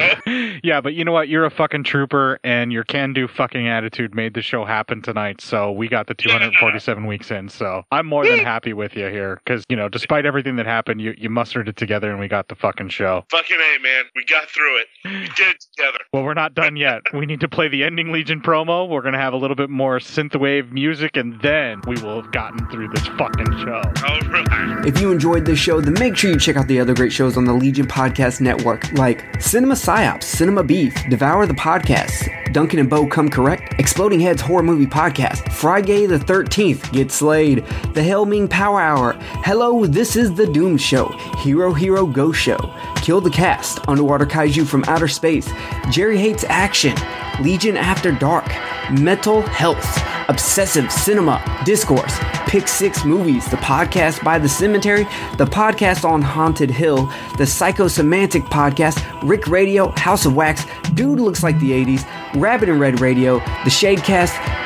[0.64, 1.28] yeah, but you know what?
[1.28, 5.42] You're a fucking trooper, and your can-do fucking attitude made the show happen tonight.
[5.42, 7.50] So we got the 247 weeks in.
[7.50, 11.02] So I'm more than happy with you here because you know, despite everything that happened,
[11.02, 13.26] you you mustered it together, and we got the fucking show.
[13.30, 14.88] fucking a man, we got through it.
[15.06, 16.00] We did it together.
[16.14, 17.02] Well, we're not done yet.
[17.14, 18.88] we need to play the ending Legion promo.
[18.88, 22.68] We're gonna have a little bit more synthwave music, and then we will have gotten
[22.70, 23.82] through this fucking show.
[24.08, 24.86] All right.
[24.86, 27.38] If you enjoyed this show, then make sure you check out the other great shows
[27.38, 32.90] on the Legion Podcast Network, like Cinema Psyops, Cinema Beef, Devour the Podcast, Duncan and
[32.90, 37.60] Bo Come Correct, Exploding Heads Horror Movie Podcast, Friday the 13th, Get Slayed,
[37.94, 41.08] The Helming Power Hour, Hello, This is the Doom Show,
[41.54, 42.58] Hero Hero Go Show,
[42.96, 45.48] Kill the Cast, Underwater Kaiju from Outer Space,
[45.92, 46.96] Jerry Hates Action,
[47.44, 48.48] Legion After Dark,
[48.92, 49.86] Mental Health,
[50.30, 55.04] Obsessive Cinema, Discourse, Pick Six Movies, the podcast by The Cemetery,
[55.38, 57.06] the podcast on Haunted Hill,
[57.38, 62.80] the Psychosemantic podcast, Rick Radio, House of Wax, Dude Looks Like the 80s, Rabbit and
[62.80, 64.34] Red Radio, The Shadecast,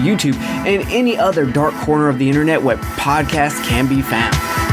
[0.00, 4.67] YouTube, and any other dark corner of the internet where podcasts can be found.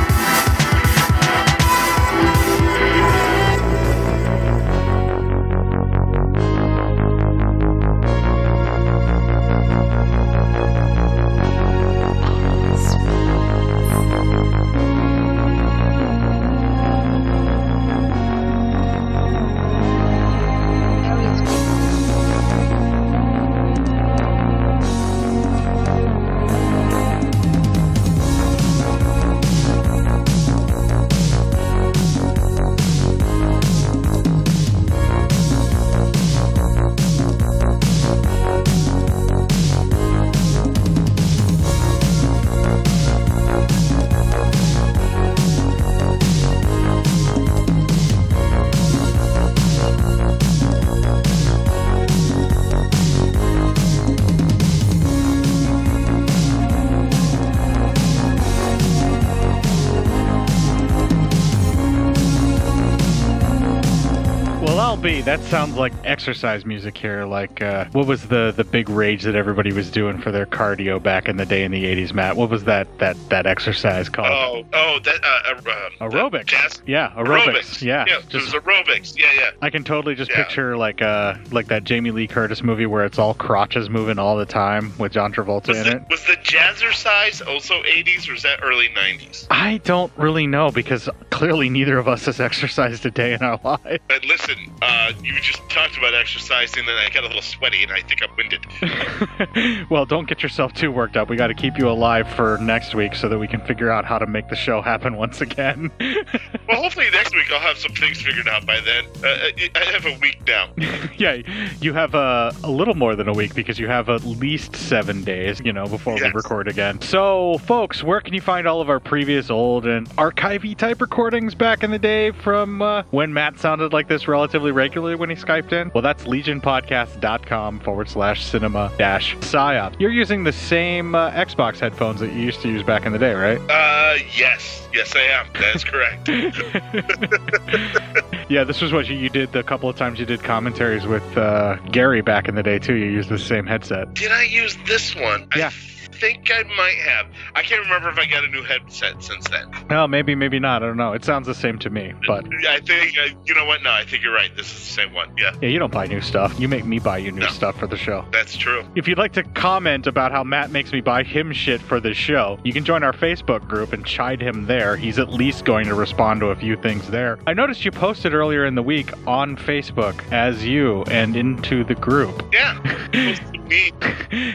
[65.25, 67.25] That sounds like exercise music here.
[67.25, 71.01] Like, uh, what was the the big rage that everybody was doing for their cardio
[71.01, 72.35] back in the day in the '80s, Matt?
[72.37, 74.27] What was that that that exercise called?
[74.31, 76.45] Oh, oh, that uh, uh, aerobics.
[76.47, 76.81] Jazz.
[76.85, 77.81] Yeah, aerobics.
[77.81, 78.19] Yeah, yeah.
[78.29, 79.17] just- it was aerobics.
[79.17, 79.51] Yeah, yeah.
[79.61, 80.37] I can totally just Yeah.
[80.43, 84.37] picture like uh like that Jamie Lee Curtis movie where it's all crotches moving all
[84.37, 86.03] the time with John Travolta Was in the, it.
[86.09, 89.47] was the jazzercise also 80s or is that early 90s?
[89.49, 93.59] I don't really know because clearly neither of us has exercised a day in our
[93.63, 94.01] life.
[94.07, 95.61] But listen, uh, you just
[95.95, 99.89] talked about exercising, and I got a little sweaty, and I think I'm winded.
[99.89, 101.29] well, don't get yourself too worked up.
[101.29, 104.05] We got to keep you alive for next week so that we can figure out
[104.05, 105.91] how to make the show happen once again.
[105.99, 109.05] well, hopefully next week I'll have some things figured out by then.
[109.23, 110.69] Uh, I I have a week now.
[111.17, 111.41] yeah,
[111.81, 115.23] you have a, a little more than a week because you have at least seven
[115.23, 117.01] days, you know, before we record again.
[117.01, 121.55] So, folks, where can you find all of our previous old and archivey type recordings
[121.55, 125.35] back in the day from uh, when Matt sounded like this relatively regularly when he
[125.35, 125.84] Skyped in?
[125.93, 129.99] Well, that's legionpodcast.com forward slash cinema dash psyop.
[129.99, 133.19] You're using the same uh, Xbox headphones that you used to use back in the
[133.19, 133.59] day, right?
[133.69, 135.47] Uh, yes, yes I am.
[135.53, 136.29] That's correct.
[138.47, 141.23] Yeah, this was what you, you did the couple of times you did commentaries with
[141.35, 142.93] uh, Gary back in the day, too.
[142.93, 144.13] You used the same headset.
[144.13, 145.47] Did I use this one?
[145.55, 145.67] Yeah.
[145.67, 145.71] I
[146.15, 147.27] think I might have.
[147.55, 149.69] I can't remember if I got a new headset since then.
[149.89, 150.83] No, maybe, maybe not.
[150.83, 151.13] I don't know.
[151.13, 153.83] It sounds the same to me, but I think, uh, you know what?
[153.83, 154.55] No, I think you're right.
[154.55, 155.33] This is the same one.
[155.37, 156.59] Yeah, yeah, you don't buy new stuff.
[156.59, 158.25] You make me buy you new stuff for the show.
[158.31, 158.83] that's true.
[158.95, 162.13] If you'd like to comment about how Matt makes me buy him shit for the
[162.13, 164.95] show, you can join our Facebook group and chide him there.
[164.97, 167.37] He's at least going to respond to a few things there.
[167.47, 171.95] I noticed you posted earlier in the week on Facebook as you and into the
[171.95, 172.43] group.
[172.53, 172.75] Yeah.
[173.05, 173.91] Supposed to be.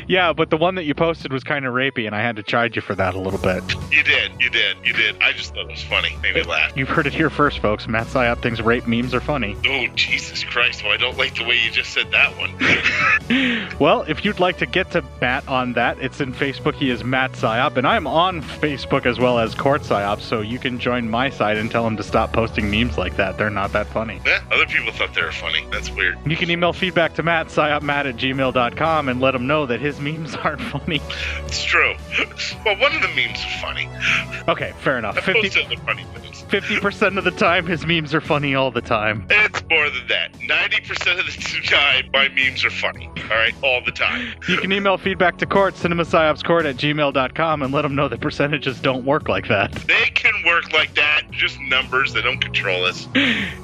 [0.06, 2.44] Yeah, but the one that you posted was kind of rapey, and I had to
[2.44, 3.64] chide you for that a little bit.
[3.90, 4.30] You did.
[4.38, 4.76] You did.
[4.84, 5.20] You did.
[5.20, 6.16] I just thought it was funny.
[6.22, 6.76] Made me laugh.
[6.76, 7.88] You've heard it here first, folks.
[7.88, 9.56] Matt Psyop thinks rape memes are funny.
[9.66, 10.84] Oh, Jesus Christ.
[10.84, 12.54] Well, I don't like the way you just said that one.
[13.78, 16.74] Well, if you'd like to get to Matt on that, it's in Facebook.
[16.74, 20.58] He is Matt Psyop, and I'm on Facebook as well as Court Psyop, so you
[20.58, 23.38] can join my side and tell him to stop posting memes like that.
[23.38, 24.20] They're not that funny.
[24.26, 25.64] yeah, other people thought they were funny.
[25.70, 26.18] That's weird.
[26.26, 29.98] You can email feedback to Matt, psyopmatt at gmail.com, and let him know that his
[30.00, 31.00] memes aren't funny.
[31.46, 31.94] It's true.
[32.64, 33.88] Well, one of the memes is funny.
[34.48, 35.16] Okay, fair enough.
[35.18, 36.42] I 50, posted the funny memes.
[36.50, 39.24] 50% of the time, his memes are funny all the time.
[39.30, 40.32] It's more than that.
[40.32, 43.06] 90% of the time, my memes are funny.
[43.06, 43.54] All right?
[43.62, 44.34] All the time.
[44.48, 48.80] You can email feedback to court, cinemapsyopscourt at gmail.com, and let them know that percentages
[48.80, 49.70] don't work like that.
[49.72, 51.22] They can work like that.
[51.30, 52.12] Just numbers.
[52.12, 53.06] They don't control us.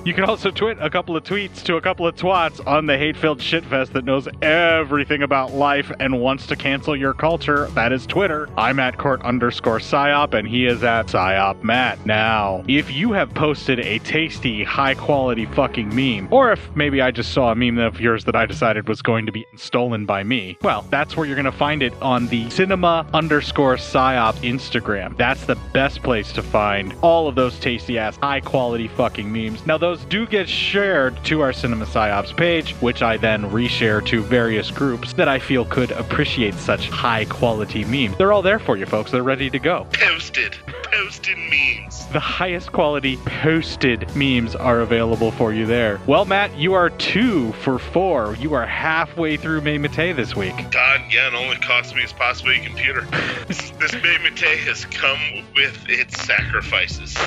[0.05, 2.97] You can also tweet a couple of tweets to a couple of twats on the
[2.97, 7.66] hate-filled shitfest that knows everything about life and wants to cancel your culture.
[7.75, 8.49] That is Twitter.
[8.57, 12.05] I'm at court underscore psyop, and he is at psyop matt.
[12.07, 17.33] Now, if you have posted a tasty, high-quality fucking meme, or if maybe I just
[17.33, 20.59] saw a meme of yours that I decided was going to be stolen by me,
[20.63, 25.17] well, that's where you're gonna find it on the cinema underscore psyop Instagram.
[25.17, 29.67] That's the best place to find all of those tasty ass, high quality fucking memes.
[29.67, 34.23] Now, those do get shared to our Cinema Psyops page, which I then reshare to
[34.23, 38.17] various groups that I feel could appreciate such high quality memes.
[38.17, 39.11] They're all there for you, folks.
[39.11, 39.87] They're ready to go.
[39.93, 40.57] Posted.
[40.93, 42.07] Posted memes.
[42.07, 46.01] The highest quality posted memes are available for you there.
[46.07, 48.37] Well, Matt, you are two for four.
[48.37, 50.55] You are halfway through May Mate this week.
[50.71, 53.03] God, yeah, it only cost me as possibly a computer.
[53.49, 55.19] this this May Mate has come
[55.55, 57.17] with its sacrifices.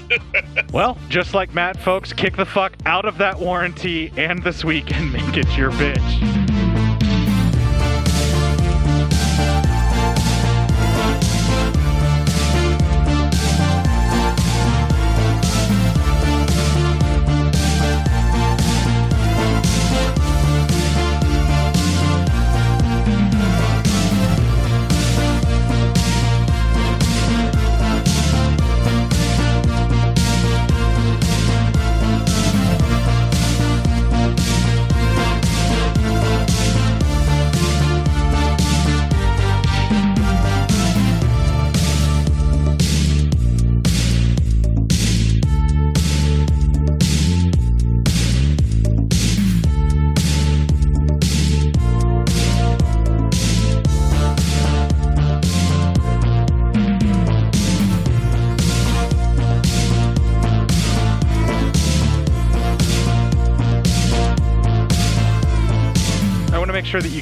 [0.71, 4.95] Well, just like Matt, folks, kick the fuck out of that warranty and this week
[4.95, 6.58] and make it your bitch.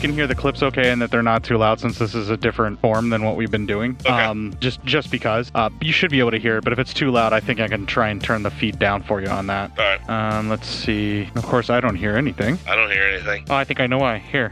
[0.07, 2.37] Can hear the clips okay and that they're not too loud since this is a
[2.37, 3.97] different form than what we've been doing.
[4.05, 5.51] Um, just just because.
[5.53, 7.59] Uh, you should be able to hear it, but if it's too loud, I think
[7.59, 9.71] I can try and turn the feed down for you on that.
[9.77, 10.09] All right.
[10.09, 11.29] Um, let's see.
[11.35, 12.57] Of course, I don't hear anything.
[12.67, 13.45] I don't hear anything.
[13.49, 14.17] Oh, I think I know why.
[14.17, 14.51] Here.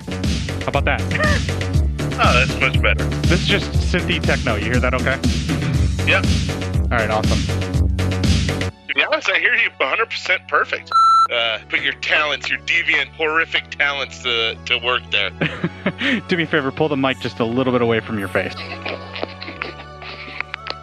[0.61, 1.61] How about that?
[2.18, 3.03] Oh, that's much better.
[3.27, 4.56] This is just synthy techno.
[4.56, 5.19] You hear that okay?
[6.10, 6.26] Yep.
[6.84, 7.75] All right, awesome.
[9.06, 10.91] To be honest, I hear you 100% perfect.
[11.32, 15.30] Uh, put your talents, your deviant, horrific talents to, to work there.
[16.27, 18.53] Do me a favor, pull the mic just a little bit away from your face.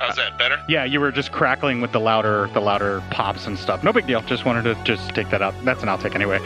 [0.00, 0.62] How's that better?
[0.68, 3.82] Yeah, you were just crackling with the louder the louder pops and stuff.
[3.84, 4.20] No big deal.
[4.22, 5.54] Just wanted to just take that out.
[5.64, 6.40] That's an outtake anyway.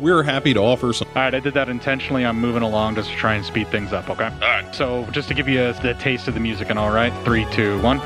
[0.00, 1.08] We're happy to offer some.
[1.08, 2.24] All right, I did that intentionally.
[2.26, 4.10] I'm moving along just to try and speed things up.
[4.10, 4.24] Okay.
[4.24, 4.74] All right.
[4.74, 7.46] So just to give you a, the taste of the music and all right, three,
[7.52, 8.00] two, one.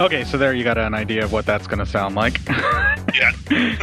[0.00, 2.40] Okay, so there you got an idea of what that's gonna sound like.
[2.48, 3.32] yeah.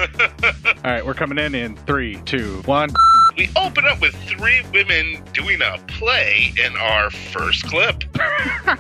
[0.83, 2.89] all right, we're coming in in three, two, one.
[3.37, 8.03] We open up with three women doing a play in our first clip.
[8.17, 8.73] hey,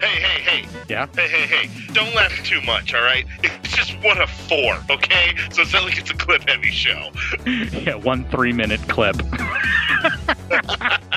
[0.00, 0.68] hey, hey.
[0.88, 1.06] Yeah.
[1.14, 1.70] Hey, hey, hey.
[1.92, 3.24] Don't laugh too much, all right?
[3.44, 5.36] It's just one of four, okay?
[5.52, 7.12] So it's not like it's a clip heavy show.
[7.46, 9.14] yeah, one three minute clip.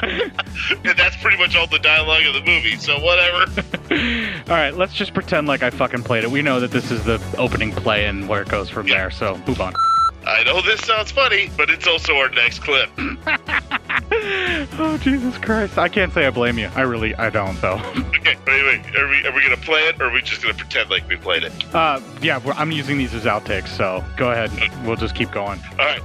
[0.05, 3.51] And that's pretty much all the dialogue of the movie, so whatever.
[4.51, 6.31] All right, let's just pretend like I fucking played it.
[6.31, 9.37] We know that this is the opening play and where it goes from there, so
[9.47, 9.73] move on.
[10.27, 12.89] I know this sounds funny, but it's also our next clip.
[14.79, 15.77] oh Jesus Christ!
[15.77, 16.69] I can't say I blame you.
[16.75, 17.75] I really, I don't though.
[17.97, 18.95] okay, wait, wait.
[18.95, 21.15] Are we are we gonna play it, or are we just gonna pretend like we
[21.15, 21.53] played it?
[21.75, 24.51] Uh, yeah, we're, I'm using these as outtakes, so go ahead.
[24.85, 25.59] We'll just keep going.
[25.77, 26.01] All right.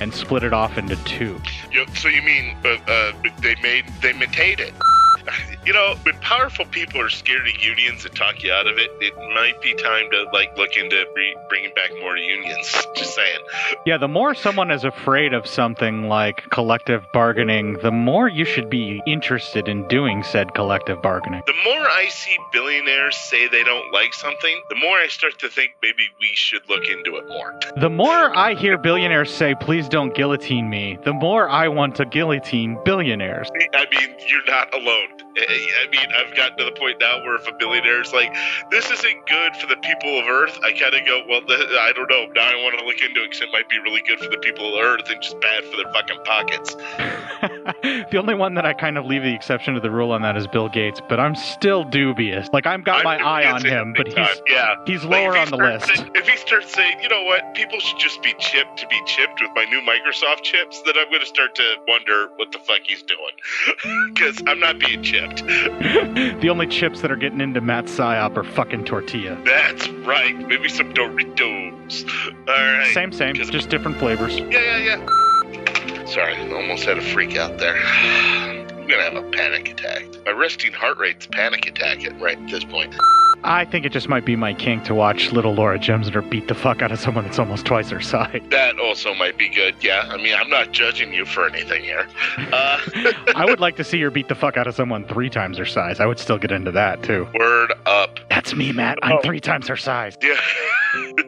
[0.00, 1.40] And split it off into two.
[1.72, 4.12] You, so you mean uh, uh, they made they
[4.60, 4.74] it?
[5.64, 8.90] You know, when powerful people are scared of unions and talk you out of it,
[9.00, 12.72] it might be time to like look into re- bringing back more unions.
[12.96, 13.40] Just saying.
[13.84, 18.70] Yeah, the more someone is afraid of something like collective bargaining, the more you should
[18.70, 21.42] be interested in doing said collective bargaining.
[21.46, 25.48] The more I see billionaires say they don't like something, the more I start to
[25.48, 27.58] think maybe we should look into it more.
[27.76, 32.04] The more I hear billionaires say, please don't guillotine me, the more I want to
[32.04, 33.48] guillotine billionaires.
[33.74, 35.08] I mean, you're not alone.
[35.38, 38.34] I mean, I've gotten to the point now where if a billionaire is like,
[38.70, 42.08] this isn't good for the people of Earth, I kind of go, well, I don't
[42.08, 42.26] know.
[42.34, 44.38] Now I want to look into it because it might be really good for the
[44.38, 46.74] people of Earth and just bad for their fucking pockets.
[48.10, 50.36] the only one that I kind of leave the exception to the rule on that
[50.36, 52.48] is Bill Gates, but I'm still dubious.
[52.52, 54.16] Like, I've got my eye on him, but he's,
[54.48, 54.74] yeah.
[54.86, 55.94] he's Like, lower on the list.
[55.94, 59.00] saying- if he starts saying, you know what, people should just be chipped to be
[59.06, 62.58] chipped with my new Microsoft chips, then I'm going to start to wonder what the
[62.58, 63.20] fuck he's doing.
[64.16, 65.25] Because I'm not being chipped.
[66.40, 69.40] the only chips that are getting into Matt's Psyop are fucking tortilla.
[69.44, 70.36] That's right.
[70.46, 72.08] Maybe some Doritos.
[72.48, 72.92] All right.
[72.94, 74.38] Same, same, just different flavors.
[74.38, 76.04] Yeah, yeah, yeah.
[76.06, 77.76] Sorry, almost had a freak out there.
[78.86, 80.04] I'm gonna have a panic attack.
[80.24, 82.94] My resting heart rate's panic attack at right at this point.
[83.42, 86.54] I think it just might be my kink to watch little Laura Gemser beat the
[86.54, 88.40] fuck out of someone that's almost twice her size.
[88.50, 89.74] That also might be good.
[89.80, 92.06] Yeah, I mean, I'm not judging you for anything here.
[92.38, 92.80] Uh,
[93.34, 95.66] I would like to see her beat the fuck out of someone three times her
[95.66, 95.98] size.
[95.98, 97.26] I would still get into that too.
[97.34, 98.20] Word up.
[98.30, 99.00] That's me, Matt.
[99.02, 100.16] I'm three times her size.
[100.22, 100.40] Yeah.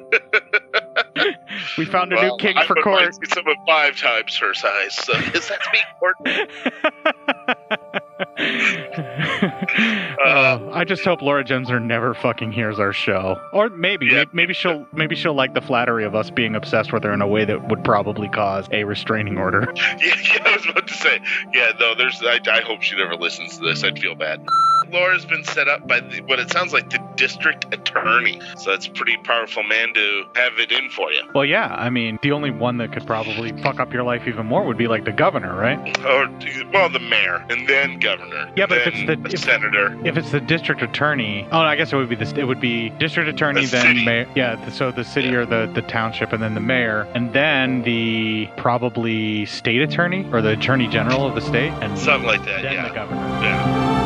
[1.76, 3.02] We found a well, new king I for court.
[3.02, 4.94] like someone five times her size.
[4.94, 6.16] So is that me, court?
[10.24, 14.52] Uh, I just hope Laura Gemser never fucking hears our show, or maybe, may- maybe
[14.54, 17.44] she'll, maybe she'll like the flattery of us being obsessed with her in a way
[17.44, 19.72] that would probably cause a restraining order.
[19.78, 21.20] Yeah, yeah, I was about to say.
[21.52, 22.20] Yeah, no, there's.
[22.22, 23.82] I, I hope she never listens to this.
[23.82, 24.46] I'd feel bad.
[24.90, 28.40] Laura's been set up by the, what it sounds like the district attorney.
[28.58, 31.22] So that's a pretty powerful man to have it in for you.
[31.34, 34.46] Well, yeah, I mean, the only one that could probably fuck up your life even
[34.46, 35.78] more would be like the governor, right?
[36.04, 36.28] Or
[36.72, 38.50] well, the mayor, and then governor.
[38.56, 39.96] Yeah, but if it's the- if- senator.
[40.04, 42.90] If it's the district attorney, oh, I guess it would be the it would be
[42.90, 44.04] district attorney, The then city.
[44.04, 44.26] mayor.
[44.34, 48.48] Yeah, so the city or the the township, and then the mayor, and then the
[48.56, 52.62] probably state attorney or the attorney general of the state, and Something like that.
[52.62, 52.88] then yeah.
[52.88, 53.20] the governor.
[53.42, 53.97] Yeah.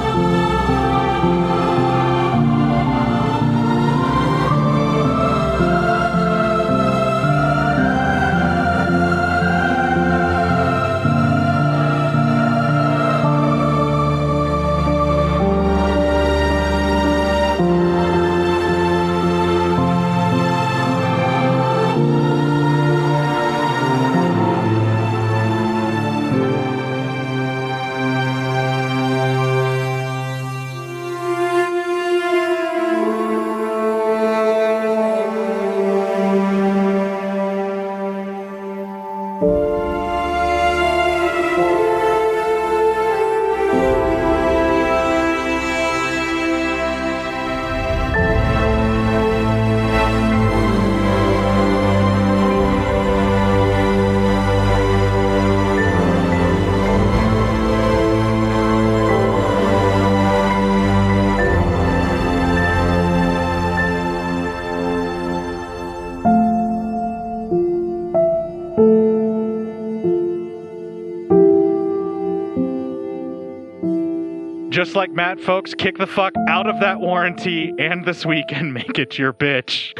[75.02, 79.00] Like Matt, folks, kick the fuck out of that warranty and this week and make
[79.00, 79.92] it your bitch.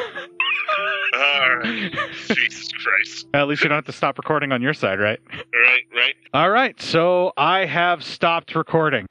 [1.12, 1.92] All right.
[2.28, 3.26] Jesus Christ.
[3.34, 5.18] At least you don't have to stop recording on your side, right?
[5.28, 6.14] Right, right.
[6.32, 9.00] All right, so I have stopped recording.